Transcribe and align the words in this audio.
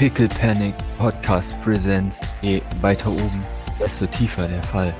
Pickle 0.00 0.28
Panic 0.28 0.72
Podcast 0.96 1.62
Presents. 1.62 2.22
Je 2.40 2.62
weiter 2.80 3.10
oben, 3.10 3.44
desto 3.78 4.06
tiefer 4.06 4.48
der 4.48 4.62
Fall. 4.62 4.94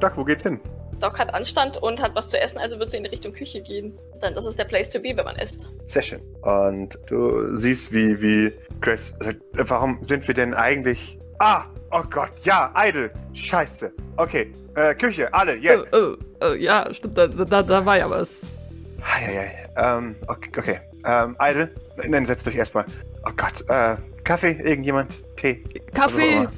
Doc, 0.00 0.16
wo 0.16 0.24
geht's 0.24 0.44
hin? 0.44 0.58
Doc 1.00 1.18
hat 1.18 1.34
Anstand 1.34 1.76
und 1.82 2.00
hat 2.00 2.14
was 2.14 2.28
zu 2.28 2.40
essen, 2.40 2.56
also 2.56 2.78
wird 2.78 2.88
sie 2.88 2.96
in 2.96 3.04
Richtung 3.04 3.34
Küche 3.34 3.60
gehen. 3.60 3.92
Dann 4.22 4.32
das 4.34 4.46
ist 4.46 4.58
der 4.58 4.64
Place 4.64 4.88
to 4.88 5.00
be, 5.00 5.14
wenn 5.14 5.26
man 5.26 5.36
isst. 5.36 5.66
Sehr 5.84 6.00
schön. 6.00 6.22
Und 6.40 6.98
du 7.08 7.54
siehst, 7.58 7.92
wie, 7.92 8.18
wie 8.22 8.54
Grace 8.80 9.14
sagt, 9.20 9.42
warum 9.52 9.98
sind 10.00 10.26
wir 10.26 10.34
denn 10.34 10.54
eigentlich... 10.54 11.18
Ah, 11.40 11.64
oh 11.90 12.04
Gott, 12.08 12.32
ja, 12.44 12.72
Idle. 12.74 13.10
Scheiße. 13.34 13.92
Okay, 14.16 14.50
äh, 14.76 14.94
Küche, 14.94 15.28
alle, 15.34 15.56
jetzt. 15.56 15.94
Oh, 15.94 16.16
oh, 16.40 16.46
oh, 16.46 16.54
ja, 16.54 16.88
stimmt, 16.94 17.18
da, 17.18 17.26
da, 17.26 17.62
da 17.62 17.84
war 17.84 17.98
ja 17.98 18.08
was. 18.08 18.40
Eieiei. 19.02 19.62
Ähm, 19.76 20.16
okay, 20.26 20.50
okay. 20.56 20.80
Ähm, 21.04 21.36
Idle, 21.40 21.70
dann 22.10 22.24
setzt 22.24 22.46
euch 22.48 22.56
erstmal. 22.56 22.84
Oh 23.26 23.32
Gott, 23.36 23.64
äh, 23.68 23.96
Kaffee, 24.24 24.52
irgendjemand? 24.52 25.10
Tee? 25.36 25.62
Kaffee! 25.94 26.48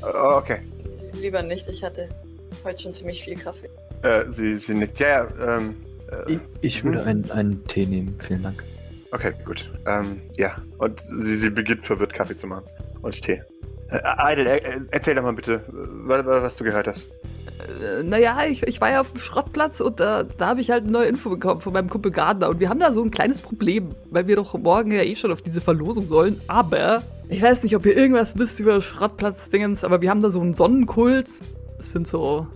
Also, 0.00 0.18
oh, 0.18 0.36
okay. 0.36 0.60
Lieber 1.14 1.42
nicht, 1.42 1.66
ich 1.68 1.82
hatte 1.82 2.08
heute 2.64 2.82
schon 2.82 2.94
ziemlich 2.94 3.22
viel 3.24 3.36
Kaffee. 3.36 3.68
Äh, 4.02 4.24
sie, 4.28 4.56
sie 4.56 4.74
nickt. 4.74 5.00
Ja, 5.00 5.24
ja, 5.24 5.58
ähm, 5.58 5.76
äh, 6.26 6.32
Ich, 6.32 6.40
ich 6.60 6.84
würde 6.84 7.02
einen, 7.04 7.30
einen 7.30 7.64
Tee 7.66 7.86
nehmen, 7.86 8.16
vielen 8.20 8.42
Dank. 8.42 8.62
okay, 9.10 9.32
gut. 9.44 9.70
Ähm, 9.86 10.20
ja. 10.36 10.56
Und 10.78 11.00
sie, 11.00 11.34
sie 11.34 11.50
beginnt 11.50 11.84
verwirrt 11.84 12.12
Kaffee 12.12 12.36
zu 12.36 12.46
machen. 12.46 12.64
Und 13.02 13.20
Tee. 13.20 13.42
Äh, 13.90 14.32
Idle, 14.32 14.50
äh, 14.50 14.56
äh, 14.58 14.80
erzähl 14.90 15.14
doch 15.14 15.22
mal 15.22 15.32
bitte, 15.32 15.62
was, 15.68 16.24
was 16.24 16.56
du 16.56 16.64
gehört 16.64 16.86
hast. 16.86 17.06
Äh, 17.58 18.02
naja, 18.02 18.38
ich, 18.48 18.62
ich 18.66 18.80
war 18.80 18.90
ja 18.90 19.00
auf 19.00 19.12
dem 19.12 19.20
Schrottplatz 19.20 19.80
und 19.80 20.00
da, 20.00 20.22
da 20.22 20.48
habe 20.48 20.60
ich 20.60 20.70
halt 20.70 20.84
eine 20.84 20.92
neue 20.92 21.06
Info 21.06 21.30
bekommen 21.30 21.60
von 21.60 21.72
meinem 21.72 21.88
Kumpel 21.88 22.12
Gardner. 22.12 22.48
Und 22.48 22.60
wir 22.60 22.68
haben 22.68 22.80
da 22.80 22.92
so 22.92 23.02
ein 23.02 23.10
kleines 23.10 23.40
Problem, 23.40 23.90
weil 24.10 24.26
wir 24.26 24.36
doch 24.36 24.54
morgen 24.54 24.92
ja 24.92 25.02
eh 25.02 25.14
schon 25.14 25.32
auf 25.32 25.42
diese 25.42 25.60
Verlosung 25.60 26.06
sollen. 26.06 26.40
Aber 26.46 27.02
ich 27.28 27.42
weiß 27.42 27.62
nicht, 27.62 27.76
ob 27.76 27.84
ihr 27.86 27.96
irgendwas 27.96 28.38
wisst 28.38 28.60
über 28.60 28.80
Schrottplatz-Dingens, 28.80 29.84
aber 29.84 30.00
wir 30.00 30.10
haben 30.10 30.22
da 30.22 30.30
so 30.30 30.40
einen 30.40 30.54
Sonnenkult. 30.54 31.28
Es 31.78 31.92
sind 31.92 32.08
so, 32.08 32.46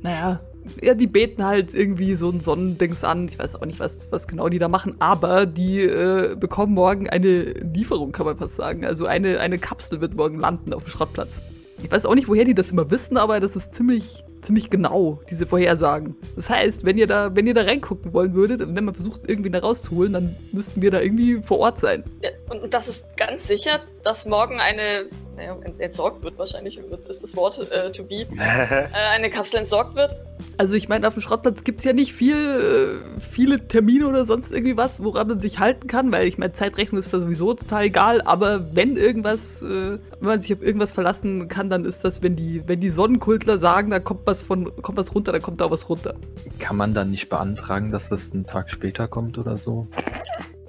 naja, 0.00 0.40
ja, 0.80 0.94
die 0.94 1.06
beten 1.06 1.44
halt 1.44 1.74
irgendwie 1.74 2.14
so 2.14 2.30
ein 2.30 2.40
Sonnendings 2.40 3.04
an. 3.04 3.26
Ich 3.26 3.38
weiß 3.38 3.56
auch 3.56 3.66
nicht, 3.66 3.80
was, 3.80 4.10
was 4.12 4.26
genau 4.26 4.48
die 4.48 4.58
da 4.58 4.68
machen, 4.68 4.94
aber 5.00 5.46
die 5.46 5.82
äh, 5.82 6.36
bekommen 6.36 6.74
morgen 6.74 7.08
eine 7.10 7.42
Lieferung, 7.52 8.12
kann 8.12 8.26
man 8.26 8.36
fast 8.36 8.56
sagen. 8.56 8.84
Also 8.84 9.06
eine, 9.06 9.40
eine 9.40 9.58
Kapsel 9.58 10.00
wird 10.00 10.14
morgen 10.14 10.38
landen 10.38 10.72
auf 10.72 10.84
dem 10.84 10.90
Schrottplatz. 10.90 11.42
Ich 11.82 11.90
weiß 11.90 12.06
auch 12.06 12.14
nicht, 12.14 12.28
woher 12.28 12.44
die 12.44 12.54
das 12.54 12.70
immer 12.70 12.90
wissen, 12.90 13.16
aber 13.16 13.40
das 13.40 13.56
ist 13.56 13.74
ziemlich, 13.74 14.24
ziemlich 14.42 14.70
genau, 14.70 15.20
diese 15.30 15.46
Vorhersagen. 15.46 16.16
Das 16.36 16.50
heißt, 16.50 16.84
wenn 16.84 16.98
ihr 16.98 17.06
da, 17.06 17.34
wenn 17.34 17.46
ihr 17.46 17.54
da 17.54 17.62
reingucken 17.62 18.12
wollen 18.12 18.34
würdet 18.34 18.60
und 18.60 18.76
wenn 18.76 18.84
man 18.84 18.94
versucht, 18.94 19.22
irgendwie 19.26 19.50
da 19.50 19.60
rauszuholen, 19.60 20.12
dann 20.12 20.36
müssten 20.52 20.82
wir 20.82 20.90
da 20.90 21.00
irgendwie 21.00 21.40
vor 21.42 21.58
Ort 21.60 21.78
sein. 21.78 22.04
Ja, 22.22 22.30
und, 22.50 22.62
und 22.62 22.74
das 22.74 22.88
ist 22.88 23.16
ganz 23.16 23.46
sicher, 23.48 23.80
dass 24.02 24.26
morgen 24.26 24.58
eine, 24.60 25.06
naja, 25.36 25.56
ent- 25.62 25.80
entsorgt 25.80 26.22
wird 26.24 26.36
wahrscheinlich, 26.38 26.78
ist 27.08 27.22
das 27.22 27.36
Wort 27.36 27.58
äh, 27.70 27.90
to 27.92 28.02
be, 28.02 28.14
äh, 28.38 28.88
eine 29.14 29.30
Kapsel 29.30 29.60
entsorgt 29.60 29.94
wird. 29.94 30.16
Also 30.58 30.74
ich 30.74 30.88
meine, 30.88 31.06
auf 31.08 31.14
dem 31.14 31.22
Schrottplatz 31.22 31.64
gibt's 31.64 31.84
ja 31.84 31.92
nicht 31.92 32.12
viel, 32.12 32.34
äh, 32.36 33.20
viele 33.20 33.66
Termine 33.68 34.06
oder 34.08 34.24
sonst 34.24 34.52
irgendwie 34.52 34.76
was, 34.76 35.02
woran 35.02 35.28
man 35.28 35.40
sich 35.40 35.60
halten 35.60 35.86
kann, 35.86 36.12
weil 36.12 36.26
ich 36.26 36.36
meine, 36.36 36.52
Zeitrechnen 36.52 36.98
ist 37.00 37.14
da 37.14 37.20
sowieso 37.20 37.54
total 37.54 37.84
egal, 37.84 38.20
aber 38.22 38.74
wenn 38.74 38.96
irgendwas, 38.96 39.62
äh, 39.62 39.66
wenn 39.66 40.00
man 40.20 40.42
sich 40.42 40.52
auf 40.52 40.62
irgendwas 40.62 40.92
verlassen 40.92 41.46
kann, 41.48 41.70
dann 41.70 41.84
ist 41.84 42.04
das, 42.04 42.22
wenn 42.22 42.34
die, 42.36 42.62
wenn 42.66 42.80
die 42.80 42.90
Sonnenkultler 42.90 43.56
sagen, 43.58 43.90
da 43.90 44.00
kommt 44.00 44.24
was 44.32 44.40
von, 44.40 44.74
kommt 44.80 44.96
was 44.96 45.14
runter, 45.14 45.32
dann 45.32 45.42
kommt 45.42 45.60
da 45.60 45.70
was 45.70 45.88
runter. 45.90 46.14
Kann 46.58 46.76
man 46.76 46.94
dann 46.94 47.10
nicht 47.10 47.28
beantragen, 47.28 47.90
dass 47.90 48.08
das 48.08 48.32
einen 48.32 48.46
Tag 48.46 48.70
später 48.70 49.06
kommt 49.06 49.36
oder 49.36 49.58
so? 49.58 49.86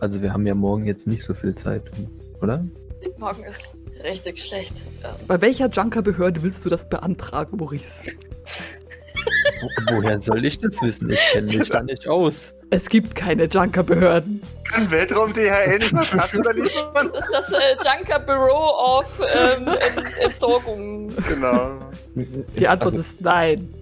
Also 0.02 0.22
wir 0.22 0.34
haben 0.34 0.46
ja 0.46 0.54
morgen 0.54 0.86
jetzt 0.86 1.08
nicht 1.08 1.24
so 1.24 1.34
viel 1.34 1.56
Zeit, 1.56 1.84
oder? 2.42 2.66
Morgen 3.18 3.44
ist 3.46 3.78
richtig 4.04 4.40
schlecht. 4.40 4.86
Bei 5.28 5.40
welcher 5.40 5.70
Junker-Behörde 5.70 6.44
willst 6.44 6.66
du 6.66 6.70
das 6.70 6.90
beantragen, 6.90 7.56
Maurice? 7.58 8.12
Wo, 9.64 9.96
woher 9.96 10.20
soll 10.22 10.44
ich 10.46 10.58
das 10.58 10.82
wissen? 10.82 11.10
Ich 11.12 11.20
kenne 11.32 11.58
mich 11.58 11.70
da 11.70 11.82
nicht 11.82 12.08
aus. 12.08 12.54
Es 12.70 12.90
gibt 12.90 13.16
keine 13.16 13.46
Junker-Behörden. 13.46 14.42
Kann 14.64 14.92
Weltraum 14.92 15.32
DHL 15.32 15.78
nicht 15.80 15.94
mal 15.94 16.04
Taschen 16.04 16.44
liefern? 16.44 17.12
das 17.14 17.50
ist 17.50 17.52
das 17.52 17.52
äh, 17.52 17.98
Junker 17.98 18.20
Bureau 18.20 19.00
of 19.00 19.22
ähm, 19.22 19.68
Ent 19.68 20.18
Entsorgung. 20.20 21.14
genau. 21.28 21.80
Die 22.16 22.68
Antwort 22.68 22.94
also, 22.94 23.00
ist 23.00 23.22
nein. 23.22 23.74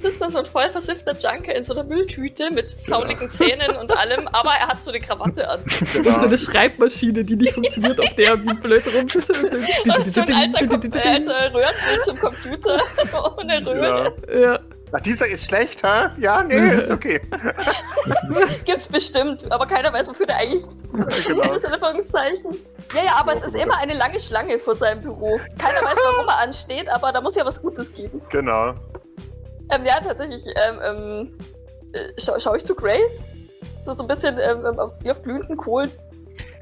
Da 0.00 0.08
sitzt 0.08 0.20
dann 0.20 0.30
so 0.30 0.38
ein 0.38 0.46
voll 0.46 0.68
versiffter 0.70 1.12
Junker 1.16 1.54
in 1.54 1.64
so 1.64 1.72
einer 1.72 1.84
Mülltüte 1.84 2.50
mit 2.50 2.74
fauligen 2.88 3.30
Zähnen 3.30 3.76
und 3.76 3.96
allem, 3.96 4.28
aber 4.28 4.50
er 4.50 4.68
hat 4.68 4.82
so 4.84 4.90
eine 4.90 5.00
Krawatte 5.00 5.48
an. 5.48 5.60
genau. 5.92 6.10
Und 6.10 6.20
so 6.20 6.26
eine 6.26 6.38
Schreibmaschine, 6.38 7.24
die 7.24 7.36
nicht 7.36 7.52
funktioniert, 7.52 7.98
auf 8.00 8.14
der 8.14 8.40
wie 8.42 8.54
blöd 8.54 8.84
rum 8.86 9.02
Und 9.02 9.10
so 10.12 10.20
ein 10.20 10.32
alter, 10.32 10.64
Kom- 10.66 10.96
äh, 10.96 11.08
alter 11.08 11.54
Röhrenbildschirmcomputer 11.54 12.78
ohne 13.38 13.66
Röhre. 13.66 14.14
Genau. 14.26 14.40
Ja. 14.46 14.58
Ach, 14.90 15.00
dieser 15.00 15.26
ist 15.28 15.44
schlecht, 15.44 15.82
hä? 15.84 16.08
Ja, 16.18 16.42
nee, 16.42 16.70
ist 16.76 16.90
okay. 16.90 17.20
Gibt's 18.64 18.88
bestimmt, 18.88 19.50
aber 19.52 19.66
keiner 19.66 19.92
weiß, 19.92 20.08
wofür 20.08 20.24
der 20.26 20.36
eigentlich 20.36 20.62
genau. 21.26 21.42
das 21.54 21.64
Anführungszeichen. 21.66 22.56
Ja, 22.94 23.04
ja, 23.04 23.12
aber 23.20 23.34
es 23.36 23.42
ist 23.42 23.54
immer 23.54 23.76
eine 23.76 23.92
lange 23.94 24.18
Schlange 24.18 24.58
vor 24.58 24.74
seinem 24.74 25.02
Büro. 25.02 25.38
Keiner 25.58 25.82
weiß, 25.82 25.98
warum 26.14 26.28
er 26.28 26.38
ansteht, 26.38 26.88
aber 26.88 27.12
da 27.12 27.20
muss 27.20 27.34
ja 27.36 27.44
was 27.44 27.60
Gutes 27.60 27.92
geben. 27.92 28.22
Genau. 28.30 28.74
Ähm, 29.70 29.84
ja, 29.84 30.00
tatsächlich, 30.00 30.42
ähm, 30.56 30.78
ähm, 30.82 31.38
äh, 31.92 31.98
schau, 32.18 32.38
schau 32.38 32.54
ich 32.54 32.64
zu 32.64 32.74
Grace? 32.74 33.20
So, 33.82 33.92
so 33.92 34.04
ein 34.04 34.08
bisschen 34.08 34.38
ähm, 34.38 34.64
ähm, 34.66 34.78
auf, 34.78 34.94
wie 35.02 35.10
auf 35.10 35.22
glühenden 35.22 35.56
Kohlen. 35.56 35.90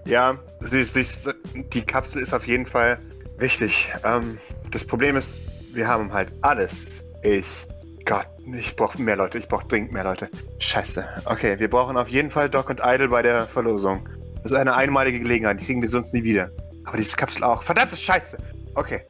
Ja, 0.04 0.38
sie, 0.60 0.84
sie, 0.84 1.32
die 1.72 1.82
Kapsel 1.82 2.22
ist 2.22 2.32
auf 2.32 2.46
jeden 2.46 2.66
Fall 2.66 2.98
wichtig. 3.38 3.92
Ähm, 4.04 4.38
das 4.70 4.84
Problem 4.84 5.16
ist, 5.16 5.42
wir 5.72 5.88
haben 5.88 6.12
halt 6.12 6.32
alles. 6.42 7.04
Ich. 7.22 7.66
Gott, 8.04 8.26
ich 8.56 8.76
brauche 8.76 9.02
mehr 9.02 9.16
Leute. 9.16 9.38
Ich 9.38 9.48
brauche 9.48 9.66
dringend 9.66 9.90
mehr 9.90 10.04
Leute. 10.04 10.28
Scheiße. 10.60 11.04
Okay, 11.24 11.58
wir 11.58 11.68
brauchen 11.68 11.96
auf 11.96 12.08
jeden 12.08 12.30
Fall 12.30 12.48
Doc 12.48 12.70
und 12.70 12.80
Idle 12.84 13.08
bei 13.08 13.22
der 13.22 13.46
Verlosung. 13.46 14.08
Das 14.44 14.52
ist 14.52 14.58
eine 14.58 14.76
einmalige 14.76 15.18
Gelegenheit. 15.18 15.60
Die 15.60 15.64
kriegen 15.64 15.82
wir 15.82 15.88
sonst 15.88 16.14
nie 16.14 16.22
wieder. 16.22 16.50
Aber 16.84 16.96
dieses 16.96 17.16
Kapsel 17.16 17.42
auch. 17.42 17.64
Verdammte 17.64 17.96
Scheiße. 17.96 18.38
Okay. 18.76 19.02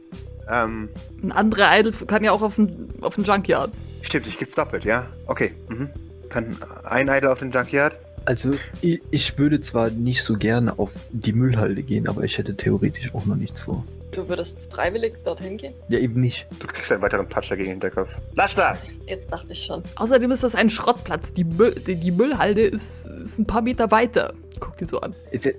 Ähm, 0.49 0.89
Ein 1.23 1.33
anderer 1.33 1.79
Idol 1.79 1.93
kann 2.07 2.25
ja 2.25 2.33
auch 2.33 2.41
auf 2.41 2.57
den, 2.57 2.89
auf 3.03 3.17
den 3.17 3.25
Junkyard. 3.25 3.71
Stimmt, 4.03 4.27
ich 4.27 4.39
gibt's 4.39 4.55
doppelt, 4.55 4.85
ja? 4.85 5.07
Okay. 5.27 5.53
Mhm. 5.69 5.91
Dann 6.31 6.57
ein 6.85 7.09
Idle 7.09 7.31
auf 7.31 7.39
den 7.39 7.51
Junkyard. 7.51 7.99
Also 8.25 8.51
ich, 8.81 9.01
ich 9.11 9.39
würde 9.39 9.61
zwar 9.61 9.91
nicht 9.91 10.23
so 10.23 10.37
gerne 10.37 10.79
auf 10.79 10.91
die 11.11 11.33
Müllhalde 11.33 11.83
gehen, 11.83 12.09
aber 12.09 12.25
ich 12.25 12.37
hätte 12.39 12.57
theoretisch 12.57 13.15
auch 13.15 13.25
noch 13.25 13.37
nichts 13.37 13.61
vor. 13.61 13.85
Du 14.13 14.29
würdest 14.29 14.59
freiwillig 14.73 15.15
dorthin 15.25 15.59
gehen? 15.59 15.75
Ja, 15.89 15.99
eben 15.99 16.21
nicht. 16.21 16.47
Du 16.59 16.67
kriegst 16.67 16.91
einen 16.91 17.03
weiteren 17.03 17.29
Patscher 17.29 17.57
gegen 17.57 17.67
den 17.69 17.73
Hinterkopf. 17.75 18.17
Lass 18.35 18.55
das! 18.55 18.93
Jetzt 19.07 19.31
dachte 19.31 19.53
ich 19.53 19.65
schon. 19.65 19.83
Außerdem 19.97 20.31
ist 20.31 20.43
das 20.43 20.55
ein 20.55 20.71
Schrottplatz. 20.71 21.35
Die, 21.35 21.45
Müll, 21.45 21.75
die, 21.75 21.97
die 21.97 22.11
Müllhalde 22.11 22.63
ist, 22.63 23.07
ist 23.07 23.39
ein 23.39 23.47
paar 23.47 23.63
Meter 23.63 23.91
weiter. 23.91 24.33
Guck 24.59 24.79
dir 24.79 24.87
so 24.87 25.01
an. 25.01 25.15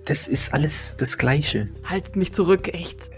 Das 0.05 0.27
ist 0.27 0.53
alles 0.53 0.95
das 0.97 1.17
Gleiche. 1.17 1.69
Haltet 1.83 2.15
mich 2.15 2.33
zurück, 2.33 2.73
echt. 2.73 3.11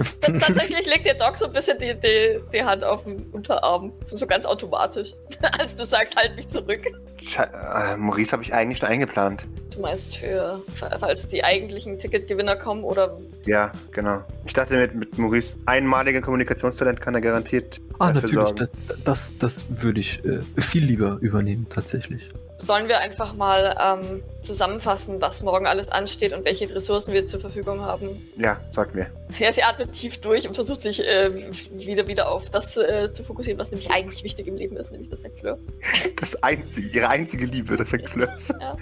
Tatsächlich 0.20 0.86
legt 0.86 1.06
der 1.06 1.14
Doc 1.14 1.36
so 1.36 1.46
ein 1.46 1.52
bisschen 1.52 1.78
die, 1.78 1.94
die, 1.94 2.40
die 2.52 2.62
Hand 2.62 2.84
auf 2.84 3.04
den 3.04 3.26
Unterarm. 3.32 3.92
So, 4.02 4.16
so 4.16 4.26
ganz 4.26 4.44
automatisch. 4.44 5.12
Als 5.58 5.76
du 5.76 5.84
sagst, 5.84 6.16
halt 6.16 6.36
mich 6.36 6.48
zurück. 6.48 6.80
Sche 7.22 7.42
äh, 7.44 7.96
Maurice 7.96 8.32
habe 8.32 8.42
ich 8.42 8.52
eigentlich 8.52 8.78
schon 8.78 8.88
eingeplant. 8.88 9.46
Du 9.74 9.80
meinst 9.80 10.16
für, 10.16 10.62
falls 10.74 11.28
die 11.28 11.42
eigentlichen 11.42 11.96
Ticketgewinner 11.96 12.56
kommen 12.56 12.84
oder 12.84 13.16
Ja, 13.46 13.72
genau. 13.90 14.22
Ich 14.44 14.52
dachte, 14.52 14.76
mit, 14.76 14.94
mit 14.94 15.18
Maurice 15.18 15.58
einmaligen 15.66 16.20
Kommunikationstalent 16.22 17.00
kann 17.00 17.14
er 17.14 17.20
garantiert 17.22 17.80
Ah, 17.98 18.12
dafür 18.12 18.28
natürlich. 18.28 18.34
sorgen. 18.34 18.68
Das, 18.88 18.98
das, 19.04 19.38
das 19.38 19.64
würde 19.68 20.00
ich 20.00 20.22
äh, 20.24 20.40
viel 20.60 20.84
lieber 20.84 21.18
übernehmen, 21.20 21.66
tatsächlich. 21.70 22.28
Sollen 22.66 22.88
wir 22.88 22.98
einfach 23.00 23.34
mal 23.34 23.76
ähm, 23.80 24.22
zusammenfassen, 24.42 25.20
was 25.20 25.42
morgen 25.42 25.66
alles 25.66 25.90
ansteht 25.90 26.32
und 26.32 26.44
welche 26.44 26.72
Ressourcen 26.74 27.12
wir 27.12 27.26
zur 27.26 27.40
Verfügung 27.40 27.80
haben? 27.82 28.26
Ja, 28.36 28.60
sagt 28.70 28.94
mir. 28.94 29.06
Ja, 29.38 29.52
sie 29.52 29.62
atmet 29.62 29.92
tief 29.92 30.18
durch 30.20 30.46
und 30.48 30.54
versucht 30.54 30.80
sich 30.80 31.06
äh, 31.06 31.30
wieder 31.72 32.08
wieder 32.08 32.30
auf 32.30 32.50
das 32.50 32.76
äh, 32.76 33.10
zu 33.12 33.24
fokussieren, 33.24 33.58
was 33.58 33.70
nämlich 33.70 33.90
eigentlich 33.90 34.22
wichtig 34.24 34.46
im 34.46 34.56
Leben 34.56 34.76
ist, 34.76 34.90
nämlich 34.92 35.08
das 35.10 35.20
St. 35.20 35.32
Fleur. 35.38 35.58
Das 36.16 36.40
einzige, 36.42 36.88
ihre 36.88 37.08
einzige 37.08 37.44
Liebe, 37.46 37.76
das 37.76 37.88
St. 37.90 38.08
Fleurs. 38.08 38.48
Ja. 38.60 38.76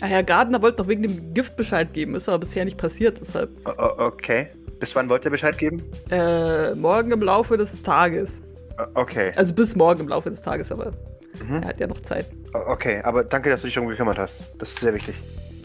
Ah, 0.00 0.06
Herr 0.06 0.22
Gardner 0.22 0.62
wollte 0.62 0.78
doch 0.78 0.88
wegen 0.88 1.02
dem 1.02 1.34
Gift 1.34 1.56
Bescheid 1.56 1.92
geben, 1.92 2.14
ist 2.14 2.28
aber 2.28 2.38
bisher 2.38 2.64
nicht 2.64 2.76
passiert, 2.78 3.18
deshalb. 3.20 3.50
O- 3.66 4.04
Okay. 4.06 4.48
Bis 4.78 4.94
wann 4.94 5.08
wollt 5.08 5.24
ihr 5.24 5.30
Bescheid 5.32 5.58
geben? 5.58 5.82
Äh, 6.10 6.74
morgen 6.76 7.10
im 7.10 7.20
Laufe 7.22 7.56
des 7.56 7.82
Tages. 7.82 8.42
O- 8.78 9.00
Okay. 9.00 9.32
Also 9.36 9.52
bis 9.52 9.74
morgen 9.74 10.00
im 10.02 10.08
Laufe 10.08 10.30
des 10.30 10.40
Tages, 10.40 10.70
aber 10.70 10.92
Mhm. 11.40 11.62
er 11.62 11.68
hat 11.68 11.80
ja 11.80 11.86
noch 11.86 12.00
Zeit. 12.00 12.26
Okay, 12.52 13.00
aber 13.02 13.24
danke, 13.24 13.50
dass 13.50 13.60
du 13.60 13.66
dich 13.66 13.74
darum 13.74 13.88
gekümmert 13.88 14.18
hast. 14.18 14.46
Das 14.58 14.70
ist 14.70 14.80
sehr 14.80 14.94
wichtig. 14.94 15.16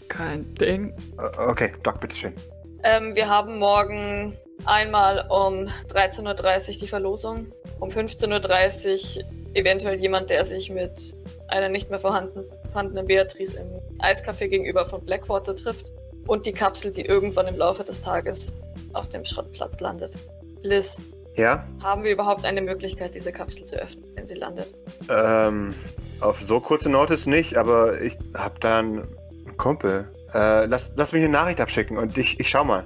Kein 0.08 0.54
Ding. 0.54 0.94
Okay, 1.38 1.72
Doc, 1.82 2.00
bitteschön. 2.00 2.34
Ähm, 2.82 3.14
wir 3.16 3.28
haben 3.28 3.58
morgen 3.58 4.36
einmal 4.66 5.26
um 5.30 5.66
13.30 5.92 6.68
Uhr 6.68 6.80
die 6.80 6.86
Verlosung, 6.86 7.46
um 7.80 7.88
15.30 7.88 9.18
Uhr 9.18 9.24
eventuell 9.54 9.98
jemand, 9.98 10.30
der 10.30 10.44
sich 10.44 10.70
mit 10.70 11.16
einer 11.48 11.68
nicht 11.68 11.90
mehr 11.90 11.98
vorhanden, 11.98 12.44
vorhandenen 12.70 13.06
Beatrice 13.06 13.54
im 13.54 13.68
Eiscafé 14.00 14.48
gegenüber 14.48 14.86
von 14.86 15.04
Blackwater 15.04 15.56
trifft. 15.56 15.92
und 16.26 16.46
die 16.46 16.52
Kapsel, 16.52 16.90
die 16.90 17.02
irgendwann 17.02 17.46
im 17.48 17.56
Laufe 17.56 17.84
des 17.84 18.00
Tages 18.00 18.56
auf 18.94 19.08
dem 19.08 19.24
Schrottplatz 19.24 19.80
landet. 19.80 20.16
Liz, 20.62 21.02
Ja? 21.36 21.66
haben 21.82 22.04
wir 22.04 22.12
überhaupt 22.12 22.44
eine 22.44 22.62
Möglichkeit, 22.62 23.14
diese 23.14 23.32
Kapsel 23.32 23.64
zu 23.64 23.76
öffnen, 23.76 24.04
wenn 24.14 24.26
sie 24.26 24.34
landet? 24.34 24.72
Ähm, 25.08 25.74
auf 26.20 26.40
so 26.40 26.60
kurze 26.60 26.88
Notice 26.88 27.26
nicht, 27.26 27.56
aber 27.56 28.00
ich 28.00 28.16
hab 28.34 28.60
da 28.60 28.78
einen 28.78 29.08
Kumpel. 29.56 30.08
Äh, 30.32 30.66
lass, 30.66 30.92
lass 30.96 31.12
mich 31.12 31.22
eine 31.22 31.32
Nachricht 31.32 31.60
abschicken 31.60 31.96
und 31.96 32.16
ich, 32.18 32.38
ich 32.38 32.48
schau 32.48 32.64
mal. 32.64 32.84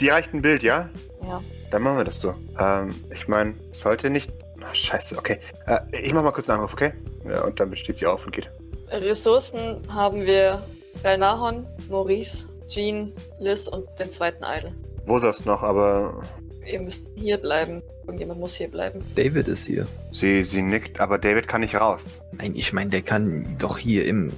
Die 0.00 0.08
reicht 0.08 0.34
ein 0.34 0.42
Bild, 0.42 0.62
ja? 0.62 0.88
Ja. 1.22 1.42
Dann 1.70 1.82
machen 1.82 1.98
wir 1.98 2.04
das 2.04 2.20
so. 2.20 2.34
Ähm, 2.58 2.94
ich 3.12 3.28
meine, 3.28 3.54
sollte 3.70 4.10
nicht. 4.10 4.32
Ach, 4.62 4.74
scheiße, 4.74 5.16
okay. 5.16 5.38
Äh, 5.66 5.80
ich 6.02 6.12
mach 6.12 6.22
mal 6.22 6.32
kurz 6.32 6.48
einen 6.48 6.58
Anruf, 6.58 6.72
okay? 6.72 6.92
Ja, 7.24 7.42
und 7.44 7.60
dann 7.60 7.74
steht 7.76 7.96
sie 7.96 8.06
auf 8.06 8.24
und 8.24 8.32
geht. 8.32 8.50
Ressourcen 8.90 9.82
haben 9.92 10.26
wir 10.26 10.64
Belnahon, 11.02 11.66
Maurice, 11.88 12.48
Jean, 12.66 13.12
Liz 13.38 13.68
und 13.68 13.86
den 13.98 14.10
zweiten 14.10 14.44
Idol. 14.44 14.72
Wo 15.06 15.18
sonst 15.18 15.46
noch, 15.46 15.62
aber 15.62 16.22
Ihr 16.70 16.80
müsst 16.80 17.08
hier 17.14 17.38
bleiben. 17.38 17.82
Irgendjemand 18.06 18.40
muss 18.40 18.54
hier 18.56 18.68
bleiben. 18.68 19.04
David 19.14 19.48
ist 19.48 19.66
hier. 19.66 19.86
sie, 20.10 20.42
sie 20.42 20.62
nickt, 20.62 21.00
aber 21.00 21.18
David 21.18 21.46
kann 21.48 21.60
nicht 21.60 21.76
raus. 21.80 22.22
Nein, 22.32 22.54
ich 22.56 22.72
meine, 22.72 22.90
der 22.90 23.02
kann 23.02 23.56
doch 23.58 23.78
hier 23.78 24.04
im. 24.06 24.32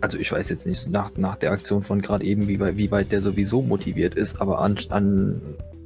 Also 0.00 0.18
ich 0.18 0.30
weiß 0.30 0.50
jetzt 0.50 0.66
nicht 0.66 0.88
nach, 0.90 1.10
nach 1.16 1.36
der 1.36 1.52
Aktion 1.52 1.82
von 1.82 2.02
gerade 2.02 2.24
eben, 2.24 2.46
wie 2.48 2.60
weit, 2.60 2.76
wie 2.76 2.90
weit 2.90 3.12
der 3.12 3.22
sowieso 3.22 3.62
motiviert 3.62 4.14
ist, 4.14 4.40
aber 4.40 4.58
an, 4.60 4.78
an 4.90 5.40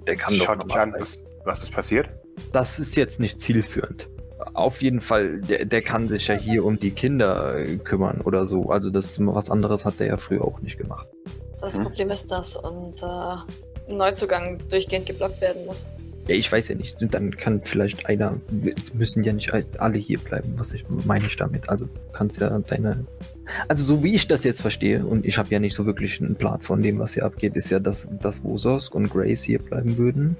der 0.07 0.17
kann 0.17 0.33
Sie 0.33 0.41
doch 0.41 0.47
schaut 0.47 0.65
dich 0.65 0.77
an, 0.77 0.95
was, 0.99 1.21
was 1.45 1.63
ist 1.63 1.73
passiert? 1.73 2.09
Das 2.53 2.81
ist 2.81 2.97
jetzt 2.97 3.21
nicht 3.21 3.41
zielführend. 3.41 4.09
Auf 4.55 4.83
jeden 4.83 5.01
Fall, 5.01 5.41
der, 5.43 5.65
der 5.65 5.83
kann 5.83 6.09
sich 6.09 6.27
ja 6.27 6.35
hier 6.35 6.65
um 6.65 6.81
die 6.81 6.91
Kinder 6.91 7.65
kümmern 7.85 8.21
oder 8.23 8.47
so. 8.47 8.71
Also 8.71 8.91
das 8.91 9.17
was 9.25 9.49
anderes 9.51 9.85
hat 9.85 10.01
der 10.01 10.09
ja 10.09 10.17
früher 10.17 10.45
auch 10.45 10.61
nicht 10.61 10.77
gemacht. 10.79 11.07
Das 11.61 11.77
Hm. 11.77 11.85
Problem 11.85 12.11
ist, 12.11 12.33
dass 12.33 12.57
unser 12.57 13.47
Neuzugang 13.97 14.59
durchgehend 14.69 15.07
geblockt 15.07 15.41
werden 15.41 15.67
muss. 15.67 15.89
Ja, 16.29 16.37
ich 16.37 16.51
weiß 16.51 16.69
ja 16.69 16.75
nicht. 16.77 16.97
Dann 17.13 17.37
kann 17.37 17.61
vielleicht 17.65 18.07
einer, 18.07 18.39
es 18.77 18.95
müssen 18.95 19.25
ja 19.25 19.33
nicht 19.33 19.53
alle 19.53 19.99
hier 19.99 20.19
bleiben, 20.19 20.53
was 20.57 20.73
ich 20.73 20.85
meine 20.89 21.27
ich 21.27 21.37
damit. 21.37 21.69
Also 21.69 21.87
du 21.87 21.91
kannst 22.13 22.41
ja 22.41 22.57
deine. 22.59 23.05
Also 23.67 23.85
so 23.85 24.05
wie 24.05 24.15
ich 24.15 24.29
das 24.29 24.45
jetzt 24.45 24.61
verstehe, 24.61 25.05
und 25.05 25.27
ich 25.27 25.39
habe 25.39 25.49
ja 25.49 25.59
nicht 25.59 25.75
so 25.75 25.87
wirklich 25.87 26.21
einen 26.21 26.37
Plan 26.37 26.61
von 26.61 26.83
dem, 26.83 26.99
was 26.99 27.15
hier 27.15 27.25
abgeht, 27.25 27.57
ist 27.57 27.71
ja, 27.71 27.81
dass, 27.81 28.07
dass 28.21 28.45
Wososk 28.45 28.95
und 28.95 29.11
Grace 29.11 29.43
hier 29.43 29.59
bleiben 29.59 29.99
würden. 29.99 30.37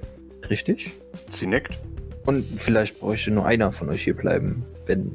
Richtig? 0.49 0.93
Sie 1.29 1.47
nickt. 1.47 1.77
Und 2.25 2.45
vielleicht 2.61 3.01
bräuchte 3.01 3.33
nur 3.33 3.47
einer 3.47 3.73
von 3.73 3.89
euch 3.89 4.05
hier 4.05 4.15
bleiben, 4.15 4.65
wenn 4.87 5.13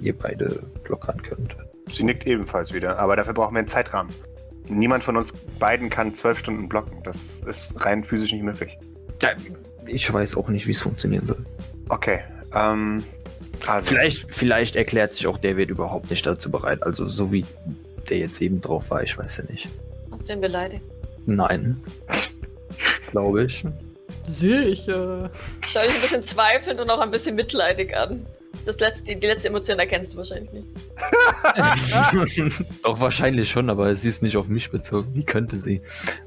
ihr 0.00 0.16
beide 0.16 0.60
blockern 0.84 1.20
könnt. 1.22 1.56
Sie 1.90 2.02
nickt 2.02 2.26
ebenfalls 2.26 2.72
wieder, 2.72 2.98
aber 2.98 3.16
dafür 3.16 3.34
brauchen 3.34 3.54
wir 3.54 3.58
einen 3.58 3.68
Zeitrahmen. 3.68 4.10
Niemand 4.66 5.04
von 5.04 5.16
uns 5.16 5.32
beiden 5.58 5.90
kann 5.90 6.14
zwölf 6.14 6.38
Stunden 6.38 6.68
blocken. 6.68 7.02
Das 7.04 7.40
ist 7.40 7.84
rein 7.84 8.02
physisch 8.02 8.32
nicht 8.32 8.44
möglich. 8.44 8.78
Ja, 9.22 9.30
ich 9.86 10.10
weiß 10.10 10.36
auch 10.36 10.48
nicht, 10.48 10.66
wie 10.66 10.72
es 10.72 10.80
funktionieren 10.80 11.26
soll. 11.26 11.44
Okay. 11.88 12.20
Ähm, 12.54 13.04
also, 13.66 13.88
Vielleicht, 13.88 14.34
vielleicht 14.34 14.76
erklärt 14.76 15.12
sich 15.12 15.26
auch 15.26 15.38
David 15.38 15.70
überhaupt 15.70 16.10
nicht 16.10 16.26
dazu 16.26 16.50
bereit. 16.50 16.82
Also 16.82 17.08
so 17.08 17.32
wie 17.32 17.44
der 18.08 18.18
jetzt 18.18 18.40
eben 18.42 18.60
drauf 18.60 18.90
war, 18.90 19.02
ich 19.02 19.16
weiß 19.16 19.38
ja 19.38 19.44
nicht. 19.50 19.68
Hast 20.10 20.28
du 20.28 20.32
ihn 20.32 20.40
beleidigt? 20.40 20.84
Nein. 21.26 21.82
Glaube 23.10 23.44
ich. 23.44 23.64
Sicher. 24.26 25.30
Schau 25.66 25.80
dich 25.80 25.94
ein 25.94 26.00
bisschen 26.00 26.22
zweifelnd 26.22 26.80
und 26.80 26.90
auch 26.90 27.00
ein 27.00 27.10
bisschen 27.10 27.34
mitleidig 27.34 27.96
an. 27.96 28.26
Das 28.64 28.78
letzte, 28.80 29.16
die 29.16 29.26
letzte 29.26 29.48
Emotion 29.48 29.78
erkennst 29.78 30.14
du 30.14 30.18
wahrscheinlich 30.18 30.50
nicht. 30.52 30.66
Doch 32.82 33.00
wahrscheinlich 33.00 33.50
schon, 33.50 33.68
aber 33.70 33.94
sie 33.96 34.08
ist 34.08 34.22
nicht 34.22 34.36
auf 34.36 34.48
mich 34.48 34.70
bezogen. 34.70 35.14
Wie 35.14 35.24
könnte 35.24 35.58
sie? 35.58 35.82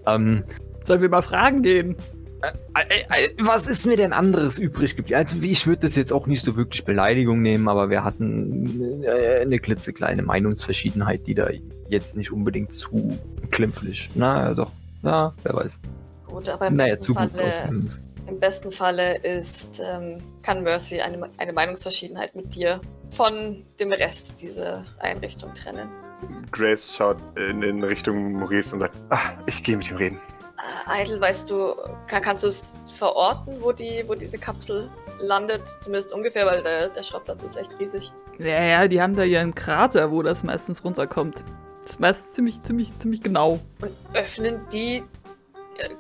Ähm, 0.06 0.44
Sollen 0.84 1.02
wir 1.02 1.10
mal 1.10 1.22
fragen 1.22 1.64
gehen? 1.64 1.96
äh, 2.42 3.26
äh, 3.26 3.30
was 3.40 3.68
ist 3.68 3.86
mir 3.86 3.98
denn 3.98 4.14
anderes 4.14 4.60
übrig 4.60 4.96
geblieben? 4.96 5.18
Also 5.18 5.36
ich 5.42 5.66
würde 5.66 5.82
das 5.82 5.96
jetzt 5.96 6.14
auch 6.14 6.28
nicht 6.28 6.44
so 6.44 6.56
wirklich 6.56 6.86
Beleidigung 6.86 7.42
nehmen, 7.42 7.68
aber 7.68 7.90
wir 7.90 8.04
hatten 8.04 9.04
äh, 9.04 9.40
eine 9.42 9.60
klitzekleine 9.60 10.22
Meinungsverschiedenheit, 10.22 11.26
die 11.26 11.34
da 11.34 11.50
jetzt 11.90 12.16
nicht 12.16 12.32
unbedingt 12.32 12.72
zu 12.72 13.18
klimpflich. 13.52 14.12
Na 14.14 14.54
doch, 14.54 14.72
na, 15.02 15.34
wer 15.44 15.56
weiß. 15.56 15.80
Gut, 16.28 16.50
aber 16.50 16.68
im 16.68 16.76
Naja, 16.76 16.94
besten 16.96 17.06
zu 17.06 17.14
gut 17.16 17.32
Falle. 17.32 17.88
Im 18.28 18.40
besten 18.40 18.72
Falle 18.72 19.18
ist, 19.20 19.82
ähm, 19.84 20.22
kann 20.44 20.62
Mercy 20.62 21.00
eine, 21.00 21.30
eine 21.38 21.54
Meinungsverschiedenheit 21.54 22.36
mit 22.36 22.54
dir 22.56 22.82
von 23.10 23.66
dem 23.80 23.94
Rest 23.94 24.42
dieser 24.42 24.86
Einrichtung 25.00 25.54
trennen. 25.54 25.90
Grace 26.52 26.96
schaut 26.96 27.18
in, 27.38 27.64
in 27.64 27.84
Richtung 27.84 28.34
Maurice 28.34 28.74
und 28.74 28.82
sagt, 28.82 28.96
ah, 29.10 29.34
ich 29.46 29.64
gehe 29.64 29.78
mit 29.78 29.90
ihm 29.90 29.98
reden. 29.98 30.20
Äh, 30.90 31.04
Idle, 31.04 31.22
weißt 31.22 31.50
du, 31.50 31.76
kann, 32.08 32.22
kannst 32.22 32.44
du 32.44 32.48
es 32.48 32.84
verorten, 32.98 33.62
wo, 33.62 33.72
die, 33.72 34.04
wo 34.08 34.16
diese 34.16 34.38
Kapsel 34.38 34.90
landet? 35.20 35.68
Zumindest 35.82 36.12
ungefähr, 36.12 36.46
weil 36.46 36.64
der, 36.64 36.90
der 36.90 37.04
Schrottplatz 37.04 37.44
ist 37.44 37.56
echt 37.56 37.80
riesig. 37.80 38.12
Ja, 38.40 38.64
ja, 38.64 38.88
die 38.88 39.02
haben 39.02 39.16
da 39.16 39.24
ihren 39.24 39.56
Krater, 39.56 40.12
wo 40.12 40.22
das 40.22 40.44
meistens 40.44 40.84
runterkommt. 40.84 41.44
Das 41.84 41.92
ist 41.92 42.00
meistens 42.02 42.34
ziemlich, 42.34 42.62
ziemlich, 42.64 42.98
ziemlich 42.98 43.24
genau. 43.24 43.60
Und 43.82 43.92
öffnen 44.14 44.60
die, 44.74 45.04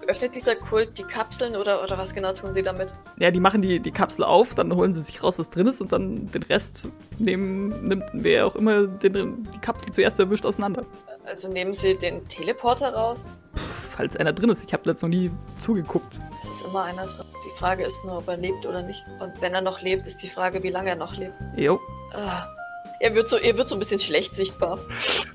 öffnet 0.07 0.35
dieser 0.35 0.55
Kult 0.55 0.97
die 0.97 1.03
Kapseln 1.03 1.55
oder, 1.55 1.83
oder 1.83 1.97
was 1.97 2.13
genau 2.13 2.33
tun 2.33 2.53
sie 2.53 2.63
damit? 2.63 2.93
Ja, 3.17 3.31
die 3.31 3.39
machen 3.39 3.61
die, 3.61 3.79
die 3.79 3.91
Kapsel 3.91 4.23
auf, 4.23 4.55
dann 4.55 4.73
holen 4.75 4.93
sie 4.93 5.01
sich 5.01 5.23
raus, 5.23 5.39
was 5.39 5.49
drin 5.49 5.67
ist 5.67 5.81
und 5.81 5.91
dann 5.91 6.31
den 6.31 6.43
Rest 6.43 6.83
nehmen, 7.17 7.87
nimmt 7.87 8.05
wer 8.13 8.47
auch 8.47 8.55
immer 8.55 8.87
den, 8.87 9.47
die 9.53 9.59
Kapsel 9.59 9.91
zuerst 9.91 10.19
erwischt 10.19 10.45
auseinander. 10.45 10.85
Also 11.25 11.49
nehmen 11.49 11.73
sie 11.73 11.97
den 11.97 12.25
Teleporter 12.27 12.93
raus? 12.93 13.29
Falls 13.55 14.15
einer 14.15 14.31
drin 14.31 14.49
ist. 14.49 14.65
Ich 14.65 14.73
habe 14.73 14.83
jetzt 14.85 15.01
noch 15.01 15.09
nie 15.09 15.31
zugeguckt. 15.59 16.19
Es 16.39 16.49
ist 16.49 16.65
immer 16.65 16.83
einer 16.83 17.05
drin. 17.05 17.25
Die 17.45 17.57
Frage 17.57 17.83
ist 17.83 18.05
nur, 18.05 18.19
ob 18.19 18.27
er 18.27 18.37
lebt 18.37 18.65
oder 18.65 18.81
nicht. 18.81 19.03
Und 19.19 19.41
wenn 19.41 19.53
er 19.53 19.61
noch 19.61 19.81
lebt, 19.81 20.07
ist 20.07 20.21
die 20.23 20.29
Frage, 20.29 20.63
wie 20.63 20.69
lange 20.69 20.91
er 20.91 20.95
noch 20.95 21.17
lebt. 21.17 21.35
Jo. 21.55 21.79
Ah, 22.13 22.47
er, 22.99 23.15
wird 23.15 23.27
so, 23.27 23.37
er 23.37 23.57
wird 23.57 23.67
so 23.67 23.75
ein 23.75 23.79
bisschen 23.79 23.99
schlecht 23.99 24.35
sichtbar. 24.35 24.79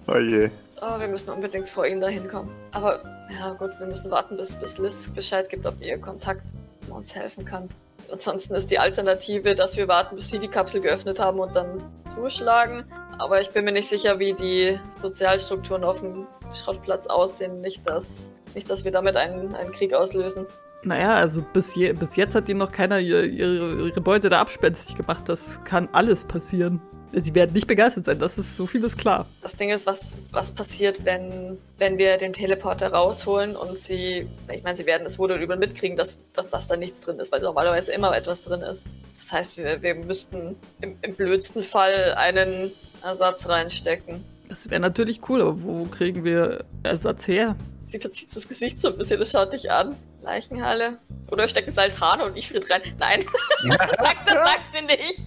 Oh 0.06 0.16
je. 0.16 0.50
Oh, 0.80 0.98
wir 0.98 1.08
müssen 1.08 1.30
unbedingt 1.30 1.68
vor 1.68 1.86
ihn 1.86 2.00
dahin 2.00 2.26
kommen. 2.28 2.50
Aber 2.72 3.02
ja 3.38 3.52
gut, 3.52 3.70
wir 3.78 3.86
müssen 3.86 4.10
warten, 4.10 4.36
bis, 4.36 4.56
bis 4.56 4.78
Liz 4.78 5.08
Bescheid 5.08 5.48
gibt, 5.48 5.66
ob 5.66 5.80
ihr 5.80 5.98
Kontakt 5.98 6.44
uns 6.88 7.14
helfen 7.14 7.44
kann. 7.44 7.68
Ansonsten 8.10 8.54
ist 8.54 8.70
die 8.70 8.78
Alternative, 8.78 9.54
dass 9.54 9.76
wir 9.76 9.88
warten, 9.88 10.16
bis 10.16 10.30
sie 10.30 10.38
die 10.38 10.48
Kapsel 10.48 10.80
geöffnet 10.80 11.18
haben 11.18 11.40
und 11.40 11.56
dann 11.56 11.82
zuschlagen. 12.08 12.84
Aber 13.18 13.40
ich 13.40 13.50
bin 13.50 13.64
mir 13.64 13.72
nicht 13.72 13.88
sicher, 13.88 14.18
wie 14.18 14.34
die 14.34 14.78
Sozialstrukturen 14.94 15.84
auf 15.84 16.00
dem 16.00 16.26
Schrottplatz 16.54 17.06
aussehen. 17.06 17.60
Nicht, 17.60 17.86
dass, 17.86 18.32
nicht, 18.54 18.68
dass 18.68 18.84
wir 18.84 18.92
damit 18.92 19.16
einen, 19.16 19.54
einen 19.54 19.72
Krieg 19.72 19.94
auslösen. 19.94 20.46
Naja, 20.84 21.14
also 21.14 21.42
bis, 21.52 21.74
je, 21.74 21.92
bis 21.92 22.16
jetzt 22.16 22.34
hat 22.34 22.48
ihnen 22.48 22.58
noch 22.58 22.72
keiner 22.72 22.98
ihre, 22.98 23.24
ihre, 23.24 24.00
Beute 24.00 24.28
da 24.28 24.40
abspenstig 24.40 24.96
gemacht. 24.96 25.28
Das 25.28 25.62
kann 25.64 25.88
alles 25.92 26.24
passieren. 26.24 26.82
Sie 27.14 27.34
werden 27.34 27.52
nicht 27.52 27.66
begeistert 27.66 28.06
sein, 28.06 28.18
das 28.18 28.38
ist 28.38 28.56
so 28.56 28.66
vieles 28.66 28.96
klar. 28.96 29.26
Das 29.42 29.56
Ding 29.56 29.70
ist, 29.70 29.86
was, 29.86 30.14
was 30.30 30.52
passiert, 30.52 31.04
wenn, 31.04 31.58
wenn 31.78 31.98
wir 31.98 32.16
den 32.16 32.32
Teleporter 32.32 32.92
rausholen 32.92 33.54
und 33.54 33.78
sie, 33.78 34.28
ich 34.50 34.62
meine, 34.62 34.76
sie 34.76 34.86
werden 34.86 35.06
es 35.06 35.18
wohl 35.18 35.30
oder 35.30 35.40
übel 35.40 35.56
mitkriegen, 35.56 35.96
dass, 35.96 36.20
dass, 36.32 36.48
dass 36.48 36.68
da 36.68 36.76
nichts 36.76 37.02
drin 37.02 37.18
ist, 37.18 37.30
weil 37.30 37.40
normalerweise 37.40 37.92
immer 37.92 38.16
etwas 38.16 38.40
drin 38.40 38.62
ist. 38.62 38.86
Das 39.02 39.30
heißt, 39.30 39.56
wir, 39.58 39.82
wir 39.82 39.94
müssten 39.94 40.56
im, 40.80 40.96
im 41.02 41.14
blödsten 41.14 41.62
Fall 41.62 42.14
einen 42.14 42.72
Ersatz 43.02 43.48
reinstecken. 43.48 44.24
Das 44.52 44.68
wäre 44.68 44.80
natürlich 44.82 45.26
cool, 45.30 45.40
aber 45.40 45.62
wo 45.62 45.86
kriegen 45.86 46.24
wir 46.24 46.66
Ersatz 46.82 47.26
her? 47.26 47.56
Sie 47.84 47.98
verzieht 47.98 48.36
das 48.36 48.46
Gesicht 48.46 48.78
so 48.78 48.88
ein 48.88 48.98
bisschen 48.98 49.18
und 49.18 49.26
schaut 49.26 49.50
dich 49.54 49.70
an. 49.70 49.96
Leichenhalle. 50.20 50.98
Oder 51.30 51.48
stecken 51.48 51.70
Saltane 51.70 52.26
und 52.26 52.36
Ifrit 52.36 52.70
rein. 52.70 52.82
Nein, 52.98 53.24
sagt, 53.66 54.26
das 54.26 54.34
sagt 54.34 54.64
sie 54.74 54.84
nicht. 54.84 55.24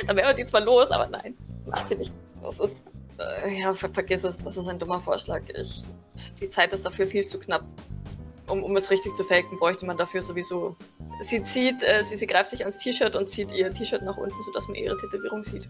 Dann 0.06 0.16
wären 0.16 0.28
wir 0.28 0.32
die 0.32 0.46
zwar 0.46 0.62
los, 0.62 0.90
aber 0.90 1.06
nein, 1.06 1.36
das 1.58 1.66
macht 1.66 1.88
sie 1.90 1.96
nicht. 1.96 2.14
Das 2.42 2.60
ist, 2.60 2.86
äh, 3.18 3.60
ja, 3.60 3.74
ver 3.74 3.90
vergiss 3.90 4.24
es, 4.24 4.42
das 4.42 4.56
ist 4.56 4.68
ein 4.68 4.78
dummer 4.78 5.02
Vorschlag. 5.02 5.42
Ich, 5.54 5.82
die 6.40 6.48
Zeit 6.48 6.72
ist 6.72 6.86
dafür 6.86 7.06
viel 7.06 7.26
zu 7.26 7.38
knapp. 7.38 7.62
Um, 8.46 8.64
um 8.64 8.74
es 8.76 8.90
richtig 8.90 9.12
zu 9.14 9.24
faken, 9.24 9.58
bräuchte 9.58 9.84
man 9.84 9.98
dafür 9.98 10.22
sowieso. 10.22 10.76
Sie 11.20 11.42
zieht, 11.42 11.82
äh, 11.82 12.02
sie, 12.02 12.16
sie 12.16 12.26
greift 12.26 12.48
sich 12.48 12.64
ans 12.64 12.78
T-Shirt 12.78 13.14
und 13.16 13.28
zieht 13.28 13.52
ihr 13.52 13.70
T-Shirt 13.70 14.00
nach 14.00 14.16
unten, 14.16 14.40
sodass 14.40 14.66
man 14.66 14.76
ihre 14.76 14.96
Tätowierung 14.96 15.44
sieht. 15.44 15.68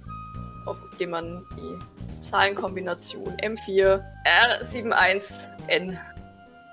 Auf 0.66 0.76
dem 1.00 1.10
man 1.10 1.44
die 1.56 2.01
Zahlenkombination 2.22 3.36
M4 3.38 4.02
R71N 4.26 5.96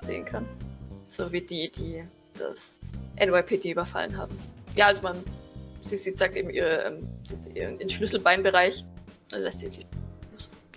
sehen 0.05 0.25
kann. 0.25 0.45
So 1.03 1.31
wie 1.31 1.41
die, 1.41 1.71
die 1.71 2.03
das 2.37 2.93
NYPD 3.19 3.71
überfallen 3.71 4.17
haben. 4.17 4.37
Ja, 4.75 4.87
also 4.87 5.01
man, 5.01 5.17
sie, 5.81 5.95
sie 5.97 6.13
zeigt 6.13 6.35
eben 6.37 6.49
ihre, 6.49 6.83
ähm, 6.83 7.07
ihren, 7.53 7.79
ihren 7.79 7.89
Schlüsselbeinbereich. 7.89 8.85
Dann 9.29 9.41
lässt 9.41 9.59
sie 9.59 9.69
die. 9.69 9.85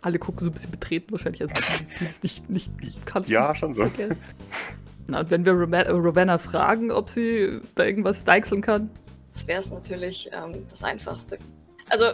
Alle 0.01 0.19
gucken 0.19 0.41
so 0.41 0.51
ein 0.51 0.53
bisschen 0.53 0.73
betreten 0.73 1.13
wahrscheinlich, 1.13 1.43
also 1.43 1.55
die, 1.55 2.05
es 2.05 2.23
nicht, 2.25 2.51
nicht, 2.51 2.83
nicht 2.83 3.07
kannten. 3.07 3.31
Ja, 3.31 3.55
schon 3.55 3.73
so. 3.73 3.89
Na, 5.07 5.21
und 5.21 5.31
wenn 5.31 5.45
wir 5.45 5.53
Roma- 5.53 5.85
Ravenna 5.87 6.39
fragen, 6.39 6.91
ob 6.91 7.09
sie 7.09 7.61
da 7.77 7.85
irgendwas 7.85 8.25
deichseln 8.25 8.63
kann? 8.63 8.91
Das 9.33 9.47
wäre 9.47 9.61
es 9.61 9.71
natürlich 9.71 10.29
ähm, 10.33 10.65
das 10.69 10.83
Einfachste. 10.83 11.39
Also, 11.89 12.05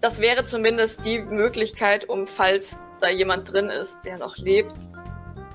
das 0.00 0.20
wäre 0.20 0.44
zumindest 0.44 1.04
die 1.04 1.18
Möglichkeit, 1.18 2.08
um, 2.08 2.26
falls 2.26 2.78
da 3.00 3.08
jemand 3.08 3.52
drin 3.52 3.68
ist, 3.68 4.04
der 4.04 4.18
noch 4.18 4.36
lebt, 4.36 4.90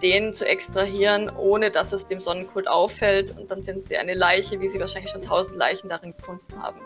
den 0.02 0.34
zu 0.34 0.46
extrahieren, 0.46 1.30
ohne 1.30 1.72
dass 1.72 1.94
es 1.94 2.08
dem 2.08 2.20
Sonnenkult 2.20 2.68
auffällt. 2.68 3.38
Und 3.38 3.52
dann 3.52 3.64
finden 3.64 3.82
sie 3.82 3.98
eine 3.98 4.14
Leiche, 4.14 4.60
wie 4.60 4.68
sie 4.68 4.80
wahrscheinlich 4.80 5.12
schon 5.12 5.22
tausend 5.22 5.56
Leichen 5.56 5.88
darin 5.90 6.14
gefunden 6.16 6.62
haben. 6.62 6.80